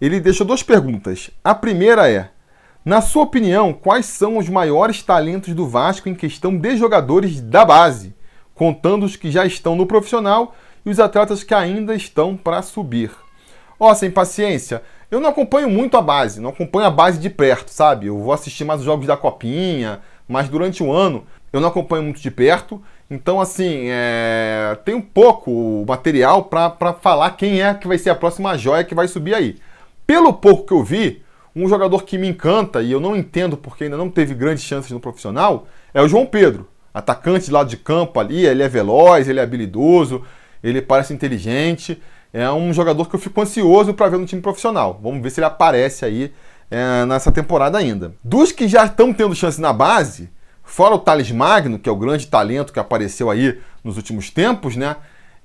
ele 0.00 0.20
deixou 0.20 0.46
duas 0.46 0.62
perguntas. 0.62 1.30
A 1.42 1.54
primeira 1.54 2.10
é: 2.10 2.28
na 2.84 3.00
sua 3.00 3.22
opinião, 3.22 3.72
quais 3.72 4.06
são 4.06 4.38
os 4.38 4.48
maiores 4.48 5.02
talentos 5.02 5.54
do 5.54 5.68
Vasco 5.68 6.08
em 6.08 6.14
questão 6.14 6.56
de 6.56 6.76
jogadores 6.76 7.40
da 7.40 7.64
base, 7.64 8.14
contando 8.54 9.06
os 9.06 9.14
que 9.14 9.30
já 9.30 9.46
estão 9.46 9.76
no 9.76 9.86
profissional 9.86 10.54
e 10.84 10.90
os 10.90 11.00
atletas 11.00 11.42
que 11.44 11.54
ainda 11.54 11.94
estão 11.94 12.36
para 12.36 12.62
subir? 12.62 13.10
Ó, 13.78 13.90
oh, 13.90 13.94
sem 13.94 14.10
paciência, 14.10 14.82
eu 15.10 15.20
não 15.20 15.30
acompanho 15.30 15.68
muito 15.68 15.96
a 15.96 16.00
base, 16.00 16.40
não 16.40 16.50
acompanho 16.50 16.86
a 16.86 16.90
base 16.90 17.18
de 17.18 17.28
perto, 17.28 17.70
sabe? 17.70 18.06
Eu 18.06 18.18
vou 18.18 18.32
assistir 18.32 18.64
mais 18.64 18.80
os 18.80 18.86
jogos 18.86 19.06
da 19.06 19.16
Copinha, 19.16 20.00
mas 20.26 20.48
durante 20.48 20.82
o 20.82 20.92
ano 20.92 21.26
eu 21.52 21.60
não 21.60 21.68
acompanho 21.68 22.02
muito 22.02 22.20
de 22.20 22.30
perto. 22.30 22.82
Então, 23.10 23.40
assim, 23.40 23.88
é... 23.88 24.78
tem 24.84 24.94
um 24.94 25.02
pouco 25.02 25.84
material 25.86 26.44
para 26.44 26.94
falar 26.94 27.30
quem 27.32 27.60
é 27.60 27.74
que 27.74 27.86
vai 27.86 27.98
ser 27.98 28.10
a 28.10 28.14
próxima 28.14 28.56
joia 28.56 28.84
que 28.84 28.94
vai 28.94 29.06
subir 29.06 29.34
aí. 29.34 29.58
Pelo 30.06 30.32
pouco 30.32 30.66
que 30.66 30.72
eu 30.72 30.82
vi, 30.82 31.22
um 31.54 31.68
jogador 31.68 32.04
que 32.04 32.16
me 32.16 32.28
encanta 32.28 32.82
e 32.82 32.90
eu 32.90 32.98
não 32.98 33.14
entendo 33.14 33.56
porque 33.56 33.84
ainda 33.84 33.96
não 33.96 34.08
teve 34.08 34.34
grandes 34.34 34.64
chances 34.64 34.90
no 34.90 35.00
profissional 35.00 35.66
é 35.92 36.00
o 36.00 36.08
João 36.08 36.24
Pedro. 36.24 36.68
Atacante 36.94 37.50
lado 37.50 37.68
de 37.68 37.76
campo 37.76 38.18
ali, 38.18 38.46
ele 38.46 38.62
é 38.62 38.68
veloz, 38.68 39.28
ele 39.28 39.40
é 39.40 39.42
habilidoso, 39.42 40.24
ele 40.62 40.82
parece 40.82 41.12
inteligente. 41.12 42.00
É 42.32 42.50
um 42.50 42.72
jogador 42.72 43.08
que 43.08 43.14
eu 43.14 43.20
fico 43.20 43.40
ansioso 43.40 43.92
para 43.92 44.08
ver 44.08 44.18
no 44.18 44.26
time 44.26 44.40
profissional. 44.40 44.98
Vamos 45.02 45.22
ver 45.22 45.30
se 45.30 45.40
ele 45.40 45.46
aparece 45.46 46.04
aí 46.04 46.32
é, 46.70 47.04
nessa 47.04 47.30
temporada 47.30 47.76
ainda. 47.76 48.14
Dos 48.24 48.52
que 48.52 48.66
já 48.66 48.86
estão 48.86 49.12
tendo 49.12 49.34
chance 49.34 49.60
na 49.60 49.72
base, 49.72 50.30
fora 50.64 50.94
o 50.94 50.98
Thales 50.98 51.30
Magno, 51.30 51.78
que 51.78 51.88
é 51.88 51.92
o 51.92 51.96
grande 51.96 52.26
talento 52.26 52.72
que 52.72 52.80
apareceu 52.80 53.30
aí 53.30 53.58
nos 53.84 53.96
últimos 53.96 54.30
tempos, 54.30 54.76
né? 54.76 54.96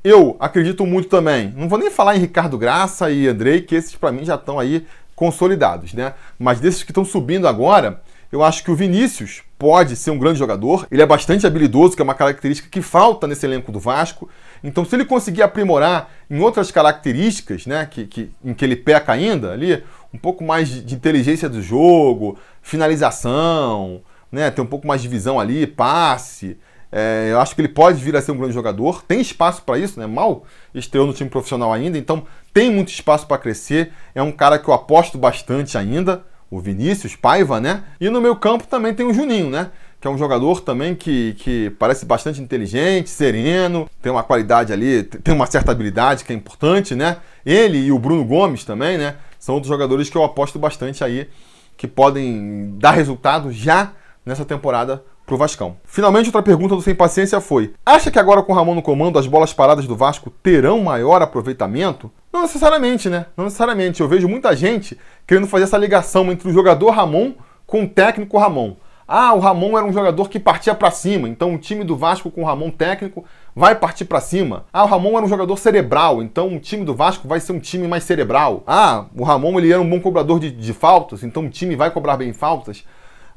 Eu 0.03 0.37
acredito 0.39 0.85
muito 0.85 1.09
também. 1.09 1.53
Não 1.57 1.67
vou 1.67 1.77
nem 1.77 1.91
falar 1.91 2.15
em 2.15 2.19
Ricardo 2.19 2.57
Graça 2.57 3.11
e 3.11 3.27
Andrei, 3.27 3.61
que 3.61 3.75
esses 3.75 3.95
para 3.95 4.11
mim 4.11 4.23
já 4.23 4.35
estão 4.35 4.57
aí 4.57 4.87
consolidados, 5.15 5.93
né? 5.93 6.13
Mas 6.39 6.61
desses 6.61 6.83
que 6.83 6.91
estão 6.91 7.03
subindo 7.03 7.47
agora, 7.47 8.01
eu 8.31 8.43
acho 8.43 8.63
que 8.63 8.71
o 8.71 8.75
Vinícius 8.75 9.41
pode 9.57 9.95
ser 9.95 10.11
um 10.11 10.19
grande 10.19 10.39
jogador. 10.39 10.87
Ele 10.91 11.01
é 11.01 11.05
bastante 11.05 11.45
habilidoso, 11.45 11.95
que 11.95 12.01
é 12.01 12.03
uma 12.03 12.13
característica 12.13 12.69
que 12.69 12.81
falta 12.81 13.27
nesse 13.27 13.45
elenco 13.45 13.71
do 13.71 13.79
Vasco. 13.79 14.29
Então, 14.63 14.83
se 14.83 14.95
ele 14.95 15.05
conseguir 15.05 15.41
aprimorar 15.41 16.09
em 16.29 16.39
outras 16.39 16.71
características, 16.71 17.65
né, 17.65 17.85
que, 17.85 18.05
que, 18.05 18.31
em 18.43 18.53
que 18.53 18.65
ele 18.65 18.75
peca 18.75 19.11
ainda 19.11 19.51
ali, 19.51 19.83
um 20.13 20.17
pouco 20.17 20.43
mais 20.43 20.69
de, 20.69 20.95
inteligência 20.95 21.47
do 21.47 21.61
jogo, 21.61 22.37
finalização, 22.61 24.01
né, 24.31 24.49
ter 24.51 24.61
um 24.61 24.65
pouco 24.65 24.87
mais 24.87 25.01
de 25.01 25.07
visão 25.07 25.39
ali, 25.39 25.67
passe, 25.67 26.57
é, 26.91 27.29
eu 27.31 27.39
acho 27.39 27.53
que 27.53 27.61
ele 27.61 27.67
pode 27.67 28.01
vir 28.01 28.15
a 28.15 28.21
ser 28.21 28.31
um 28.31 28.37
grande 28.37 28.53
jogador, 28.53 29.03
tem 29.03 29.19
espaço 29.19 29.61
para 29.63 29.77
isso, 29.77 29.99
né? 29.99 30.07
Mal 30.07 30.45
estreou 30.73 31.05
no 31.05 31.13
time 31.13 31.29
profissional 31.29 31.73
ainda, 31.73 31.97
então 31.97 32.25
tem 32.53 32.71
muito 32.71 32.89
espaço 32.89 33.27
para 33.27 33.37
crescer. 33.37 33.91
É 34.15 34.21
um 34.21 34.31
cara 34.31 34.57
que 34.57 34.69
eu 34.69 34.73
aposto 34.73 35.17
bastante 35.17 35.77
ainda, 35.77 36.23
o 36.49 36.59
Vinícius 36.59 37.15
Paiva, 37.15 37.59
né? 37.59 37.83
E 37.99 38.09
no 38.09 38.21
meu 38.21 38.35
campo 38.35 38.65
também 38.67 38.93
tem 38.93 39.05
o 39.05 39.13
Juninho, 39.13 39.49
né? 39.49 39.69
Que 39.99 40.07
é 40.07 40.11
um 40.11 40.17
jogador 40.17 40.61
também 40.61 40.93
que, 40.93 41.33
que 41.39 41.71
parece 41.79 42.05
bastante 42.05 42.39
inteligente, 42.41 43.09
sereno, 43.09 43.89
tem 44.01 44.11
uma 44.11 44.23
qualidade 44.23 44.71
ali, 44.71 45.03
tem 45.03 45.33
uma 45.33 45.47
certa 45.47 45.71
habilidade 45.71 46.23
que 46.23 46.31
é 46.31 46.35
importante, 46.35 46.93
né? 46.93 47.17
Ele 47.45 47.79
e 47.79 47.91
o 47.91 47.97
Bruno 47.97 48.23
Gomes 48.23 48.63
também, 48.63 48.97
né? 48.97 49.15
São 49.39 49.55
outros 49.55 49.69
jogadores 49.69 50.09
que 50.09 50.17
eu 50.17 50.23
aposto 50.23 50.59
bastante 50.59 51.03
aí, 51.03 51.29
que 51.75 51.87
podem 51.87 52.75
dar 52.77 52.91
resultado 52.91 53.51
já 53.51 53.93
nessa 54.25 54.45
temporada 54.45 55.03
pro 55.27 55.37
Vascão. 55.37 55.75
Finalmente, 55.83 56.27
outra 56.27 56.41
pergunta 56.41 56.73
do 56.73 56.81
Sem 56.81 56.95
Paciência 56.95 57.41
foi: 57.41 57.73
Acha 57.85 58.09
que 58.09 58.17
agora 58.17 58.41
com 58.41 58.53
o 58.53 58.55
Ramon 58.55 58.75
no 58.75 58.81
comando 58.81 59.19
as 59.19 59.27
bolas 59.27 59.53
paradas 59.53 59.85
do 59.85 59.95
Vasco 59.95 60.29
terão 60.29 60.79
maior 60.79 61.21
aproveitamento? 61.21 62.09
Não 62.31 62.41
necessariamente, 62.41 63.09
né? 63.09 63.25
Não 63.35 63.45
necessariamente. 63.45 64.01
Eu 64.01 64.07
vejo 64.07 64.27
muita 64.27 64.55
gente 64.55 64.97
querendo 65.27 65.47
fazer 65.47 65.65
essa 65.65 65.77
ligação 65.77 66.31
entre 66.31 66.47
o 66.47 66.53
jogador 66.53 66.91
Ramon 66.91 67.33
com 67.65 67.83
o 67.83 67.87
técnico 67.87 68.37
Ramon. 68.37 68.77
Ah, 69.07 69.33
o 69.33 69.39
Ramon 69.39 69.77
era 69.77 69.87
um 69.87 69.93
jogador 69.93 70.29
que 70.29 70.37
partia 70.37 70.75
para 70.75 70.91
cima, 70.91 71.29
então 71.29 71.55
o 71.55 71.57
time 71.57 71.85
do 71.85 71.95
Vasco 71.95 72.29
com 72.29 72.41
o 72.41 72.45
Ramon 72.45 72.69
técnico 72.69 73.23
vai 73.55 73.73
partir 73.73 74.03
para 74.03 74.19
cima. 74.19 74.65
Ah, 74.73 74.83
o 74.83 74.87
Ramon 74.87 75.15
era 75.15 75.25
um 75.25 75.29
jogador 75.29 75.55
cerebral, 75.57 76.21
então 76.21 76.53
o 76.55 76.59
time 76.59 76.83
do 76.83 76.93
Vasco 76.93 77.25
vai 77.25 77.39
ser 77.39 77.53
um 77.53 77.59
time 77.59 77.87
mais 77.87 78.03
cerebral. 78.03 78.63
Ah, 78.67 79.05
o 79.15 79.23
Ramon 79.23 79.57
ele 79.57 79.71
era 79.71 79.81
um 79.81 79.89
bom 79.89 80.01
cobrador 80.01 80.39
de, 80.41 80.51
de 80.51 80.73
faltas, 80.73 81.23
então 81.23 81.45
o 81.45 81.49
time 81.49 81.75
vai 81.75 81.89
cobrar 81.89 82.17
bem 82.17 82.33
faltas. 82.33 82.83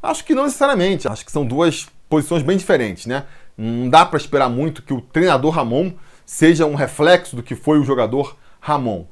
Acho 0.02 0.24
que 0.24 0.34
não 0.34 0.44
necessariamente. 0.44 1.06
Acho 1.06 1.24
que 1.24 1.30
são 1.30 1.46
duas 1.46 1.88
posições 2.08 2.42
bem 2.42 2.56
diferentes, 2.56 3.06
né? 3.06 3.24
Não 3.56 3.88
dá 3.88 4.04
para 4.04 4.16
esperar 4.16 4.48
muito 4.48 4.82
que 4.82 4.92
o 4.92 5.00
treinador 5.00 5.52
Ramon 5.52 5.92
seja 6.26 6.66
um 6.66 6.74
reflexo 6.74 7.36
do 7.36 7.42
que 7.42 7.54
foi 7.54 7.78
o 7.78 7.84
jogador 7.84 8.36
Ramon. 8.60 9.04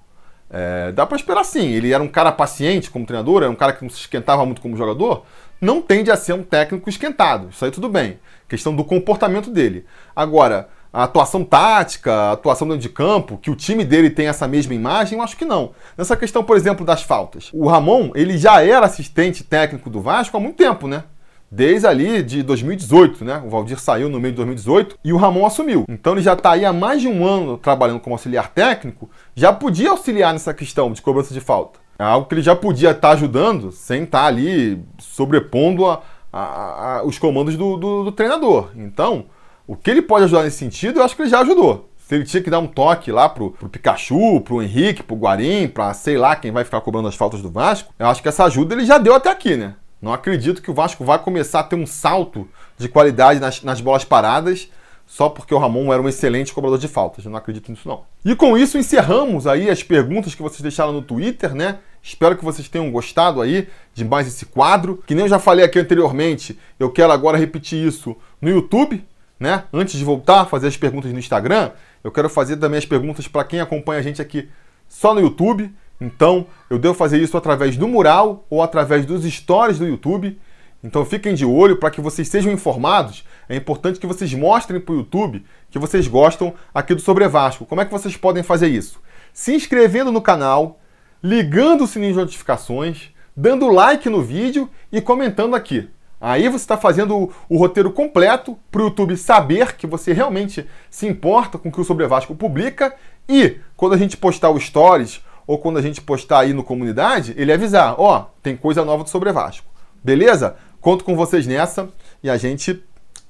É, 0.51 0.93
dá 0.93 1.05
para 1.07 1.17
esperar 1.17 1.45
sim. 1.45 1.69
Ele 1.69 1.93
era 1.93 2.03
um 2.03 2.09
cara 2.09 2.33
paciente 2.33 2.91
como 2.91 3.05
treinador, 3.05 3.43
era 3.43 3.51
um 3.51 3.55
cara 3.57 3.73
que 3.73 3.83
não 3.83 3.91
se 3.91 3.99
esquentava 3.99 4.45
muito 4.47 4.61
como 4.61 4.77
jogador. 4.77 5.25
Não 5.61 5.83
tende 5.83 6.11
a 6.11 6.17
ser 6.17 6.33
um 6.33 6.43
técnico 6.43 6.89
esquentado. 6.89 7.49
Isso 7.51 7.65
aí 7.65 7.71
tudo 7.71 7.89
bem. 7.89 8.19
Questão 8.49 8.75
do 8.75 8.85
comportamento 8.85 9.51
dele. 9.51 9.85
Agora, 10.15 10.69
a 10.93 11.05
atuação 11.05 11.45
tática, 11.45 12.13
a 12.13 12.33
atuação 12.33 12.67
dentro 12.67 12.83
de 12.83 12.89
campo, 12.89 13.37
que 13.39 13.51
o 13.51 13.57
time 13.57 13.85
dele 13.85 14.09
tem 14.09 14.29
essa 14.29 14.49
mesma 14.49 14.75
imagem, 14.75 15.19
eu 15.19 15.25
acho 15.25 15.37
que 15.37 15.45
não. 15.45 15.73
Nessa 15.97 16.17
questão, 16.17 16.43
por 16.43 16.57
exemplo, 16.57 16.87
das 16.87 17.03
faltas. 17.03 17.51
O 17.53 17.67
Ramon, 17.67 18.11
ele 18.15 18.39
já 18.39 18.63
era 18.63 18.87
assistente 18.87 19.45
técnico 19.45 19.91
do 19.91 20.01
Vasco 20.01 20.37
há 20.37 20.41
muito 20.41 20.57
tempo, 20.57 20.87
né? 20.87 21.05
Desde 21.51 21.87
ali 21.87 22.23
de 22.23 22.43
2018, 22.43 23.25
né? 23.25 23.43
O 23.45 23.49
Valdir 23.49 23.81
saiu 23.81 24.09
no 24.09 24.21
meio 24.21 24.33
de 24.33 24.37
2018 24.37 24.99
e 25.03 25.13
o 25.13 25.17
Ramon 25.17 25.47
assumiu. 25.47 25.85
Então 25.89 26.13
ele 26.13 26.23
já 26.23 26.35
está 26.35 26.53
aí 26.53 26.65
há 26.65 26.73
mais 26.73 27.01
de 27.01 27.09
um 27.09 27.27
ano 27.27 27.57
trabalhando 27.57 28.01
como 28.01 28.15
auxiliar 28.15 28.51
técnico, 28.51 29.11
já 29.35 29.53
podia 29.53 29.91
auxiliar 29.91 30.33
nessa 30.33 30.53
questão 30.53 30.93
de 30.93 31.01
cobrança 31.01 31.33
de 31.33 31.41
falta. 31.41 31.81
É 31.99 32.05
algo 32.05 32.29
que 32.29 32.35
ele 32.35 32.43
já 32.43 32.55
podia 32.55 32.91
estar 32.91 33.09
tá 33.09 33.15
ajudando 33.15 33.73
sem 33.73 34.05
estar 34.05 34.21
tá 34.21 34.27
ali 34.27 34.81
sobrepondo 34.99 35.85
a, 35.85 36.01
a, 36.33 36.99
a, 36.99 37.03
os 37.05 37.19
comandos 37.19 37.57
do, 37.57 37.77
do, 37.77 38.05
do 38.05 38.13
treinador. 38.13 38.71
Então, 38.77 39.27
o 39.67 39.75
que 39.75 39.91
ele 39.91 40.01
pode 40.01 40.25
ajudar 40.25 40.45
nesse 40.45 40.59
sentido, 40.59 41.01
eu 41.01 41.05
acho 41.05 41.17
que 41.17 41.23
ele 41.23 41.29
já 41.29 41.41
ajudou. 41.41 41.91
Se 41.97 42.15
ele 42.15 42.25
tinha 42.25 42.43
que 42.43 42.49
dar 42.49 42.61
um 42.61 42.69
toque 42.69 43.11
lá 43.11 43.29
pro, 43.29 43.51
pro 43.51 43.69
Pikachu, 43.69 44.41
pro 44.43 44.63
Henrique, 44.63 45.03
pro 45.03 45.17
Guarim, 45.17 45.67
pra 45.67 45.93
sei 45.93 46.17
lá 46.17 46.37
quem 46.37 46.53
vai 46.53 46.65
ficar 46.65 46.81
cobrando 46.81 47.09
as 47.09 47.17
faltas 47.17 47.43
do 47.43 47.51
Vasco, 47.51 47.93
eu 47.99 48.07
acho 48.07 48.23
que 48.23 48.29
essa 48.29 48.45
ajuda 48.45 48.75
ele 48.75 48.87
já 48.87 48.97
deu 48.97 49.15
até 49.15 49.29
aqui, 49.29 49.57
né? 49.57 49.75
Não 50.01 50.13
acredito 50.13 50.63
que 50.63 50.71
o 50.71 50.75
Vasco 50.75 51.05
vai 51.05 51.19
começar 51.19 51.61
a 51.61 51.65
ter 51.65 51.75
um 51.75 51.85
salto 51.85 52.49
de 52.79 52.89
qualidade 52.89 53.41
nas, 53.41 53.63
nas 53.63 53.81
bolas 53.81 54.05
paradas 54.05 54.71
só 55.09 55.31
porque 55.31 55.55
o 55.55 55.59
Ramon 55.59 55.93
era 55.93 56.03
um 56.03 56.09
excelente 56.09 56.53
cobrador 56.53 56.79
de 56.79 56.87
faltas. 56.87 57.25
Eu 57.25 57.31
não 57.31 57.39
acredito 57.39 57.71
nisso, 57.71 57.89
não. 57.89 58.03
E 58.25 58.37
com 58.37 58.57
isso 58.57 58.77
encerramos 58.77 59.47
aí 59.47 59.69
as 59.69 59.83
perguntas 59.83 60.35
que 60.35 60.43
vocês 60.43 60.61
deixaram 60.61 60.93
no 60.93 61.03
Twitter, 61.03 61.55
né? 61.55 61.79
Espero 62.03 62.37
que 62.37 62.45
vocês 62.45 62.69
tenham 62.69 62.91
gostado 62.91 63.41
aí 63.41 63.69
de 63.95 64.05
mais 64.05 64.27
esse 64.27 64.47
quadro. 64.47 65.03
Que 65.07 65.15
nem 65.15 65.25
eu 65.25 65.29
já 65.29 65.39
falei 65.39 65.65
aqui 65.65 65.79
anteriormente, 65.79 66.59
eu 66.79 66.91
quero 66.91 67.13
agora 67.13 67.37
repetir 67.37 67.87
isso 67.87 68.17
no 68.41 68.49
YouTube, 68.49 69.05
né? 69.39 69.65
Antes 69.73 69.99
de 69.99 70.05
voltar 70.05 70.43
a 70.43 70.47
fazer 70.47 70.69
as 70.69 70.77
perguntas 70.77 71.13
no 71.13 71.19
Instagram, 71.19 71.71
eu 72.03 72.11
quero 72.11 72.29
fazer 72.29 72.57
também 72.57 72.79
as 72.79 72.87
perguntas 72.87 73.29
para 73.29 73.45
quem 73.45 73.61
acompanha 73.61 74.01
a 74.01 74.03
gente 74.03 74.23
aqui 74.23 74.49
só 74.89 75.15
no 75.15 75.21
YouTube. 75.21 75.73
Então, 76.01 76.47
eu 76.71 76.79
devo 76.79 76.95
fazer 76.95 77.21
isso 77.21 77.37
através 77.37 77.77
do 77.77 77.89
mural 77.89 78.47
ou 78.49 78.63
através 78.63 79.05
dos 79.05 79.25
stories 79.25 79.79
do 79.79 79.87
YouTube. 79.87 80.39
Então, 80.83 81.05
fiquem 81.05 81.35
de 81.35 81.45
olho 81.45 81.77
para 81.77 81.91
que 81.91 82.01
vocês 82.01 82.29
sejam 82.29 82.53
informados. 82.53 83.25
É 83.49 83.57
importante 83.57 83.99
que 83.99 84.07
vocês 84.07 84.33
mostrem 84.33 84.81
para 84.81 84.95
o 84.95 84.99
YouTube 84.99 85.45
que 85.71 85.79
vocês 85.79 86.07
gostam 86.07 86.55
aqui 86.73 86.95
do 86.95 87.01
Sobre 87.01 87.27
Vasco. 87.27 87.67
Como 87.67 87.81
é 87.81 87.85
que 87.85 87.91
vocês 87.91 88.17
podem 88.17 88.43
fazer 88.43 88.69
isso? 88.69 89.01
Se 89.33 89.55
inscrevendo 89.55 90.13
no 90.13 90.23
canal, 90.23 90.79
ligando 91.23 91.85
o 91.85 91.87
sininho 91.87 92.13
de 92.13 92.19
notificações, 92.19 93.11
dando 93.37 93.69
like 93.69 94.09
no 94.09 94.23
vídeo 94.23 94.69
e 94.91 95.01
comentando 95.01 95.55
aqui. 95.55 95.89
Aí 96.21 96.49
você 96.49 96.65
está 96.65 96.77
fazendo 96.77 97.17
o, 97.17 97.33
o, 97.49 97.57
roteiro 97.57 97.93
completo 97.93 98.59
para 98.73 98.83
o 98.83 98.87
YouTube 98.87 99.17
saber 99.17 99.77
que 99.77 99.87
você 99.87 100.13
realmente 100.13 100.67
se 100.91 101.07
importa 101.07 101.57
com 101.59 101.69
o 101.69 101.73
que 101.73 101.81
o 101.81 101.85
Sobre 101.85 102.07
Vasco 102.09 102.35
publica 102.35 102.95
e 103.29 103.59
quando 103.77 103.95
a 103.95 103.97
gente 103.97 104.17
postar 104.17 104.51
o 104.51 104.59
Stories 104.59 105.23
ou 105.47 105.59
quando 105.59 105.79
a 105.79 105.83
gente 105.83 106.01
postar 106.01 106.41
aí 106.41 106.53
no 106.53 106.65
comunidade, 106.65 107.35
ele 107.37 107.53
avisar, 107.53 107.95
ó, 107.99 108.19
oh, 108.19 108.25
tem 108.43 108.57
coisa 108.57 108.85
nova 108.85 109.05
do 109.05 109.11
Sobre 109.11 109.31
Vasco. 109.33 109.67
Beleza? 110.03 110.57
Conto 110.81 111.05
com 111.05 111.15
vocês 111.15 111.47
nessa 111.47 111.89
e 112.23 112.29
a 112.29 112.37
gente 112.37 112.83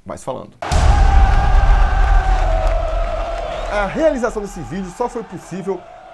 vai 0.04 0.16
falando. 0.16 0.52
A 3.70 3.86
realização 3.86 4.40
desse 4.40 4.60
vídeo 4.60 4.90
só 4.96 5.10
foi 5.10 5.22
possível 5.22 5.78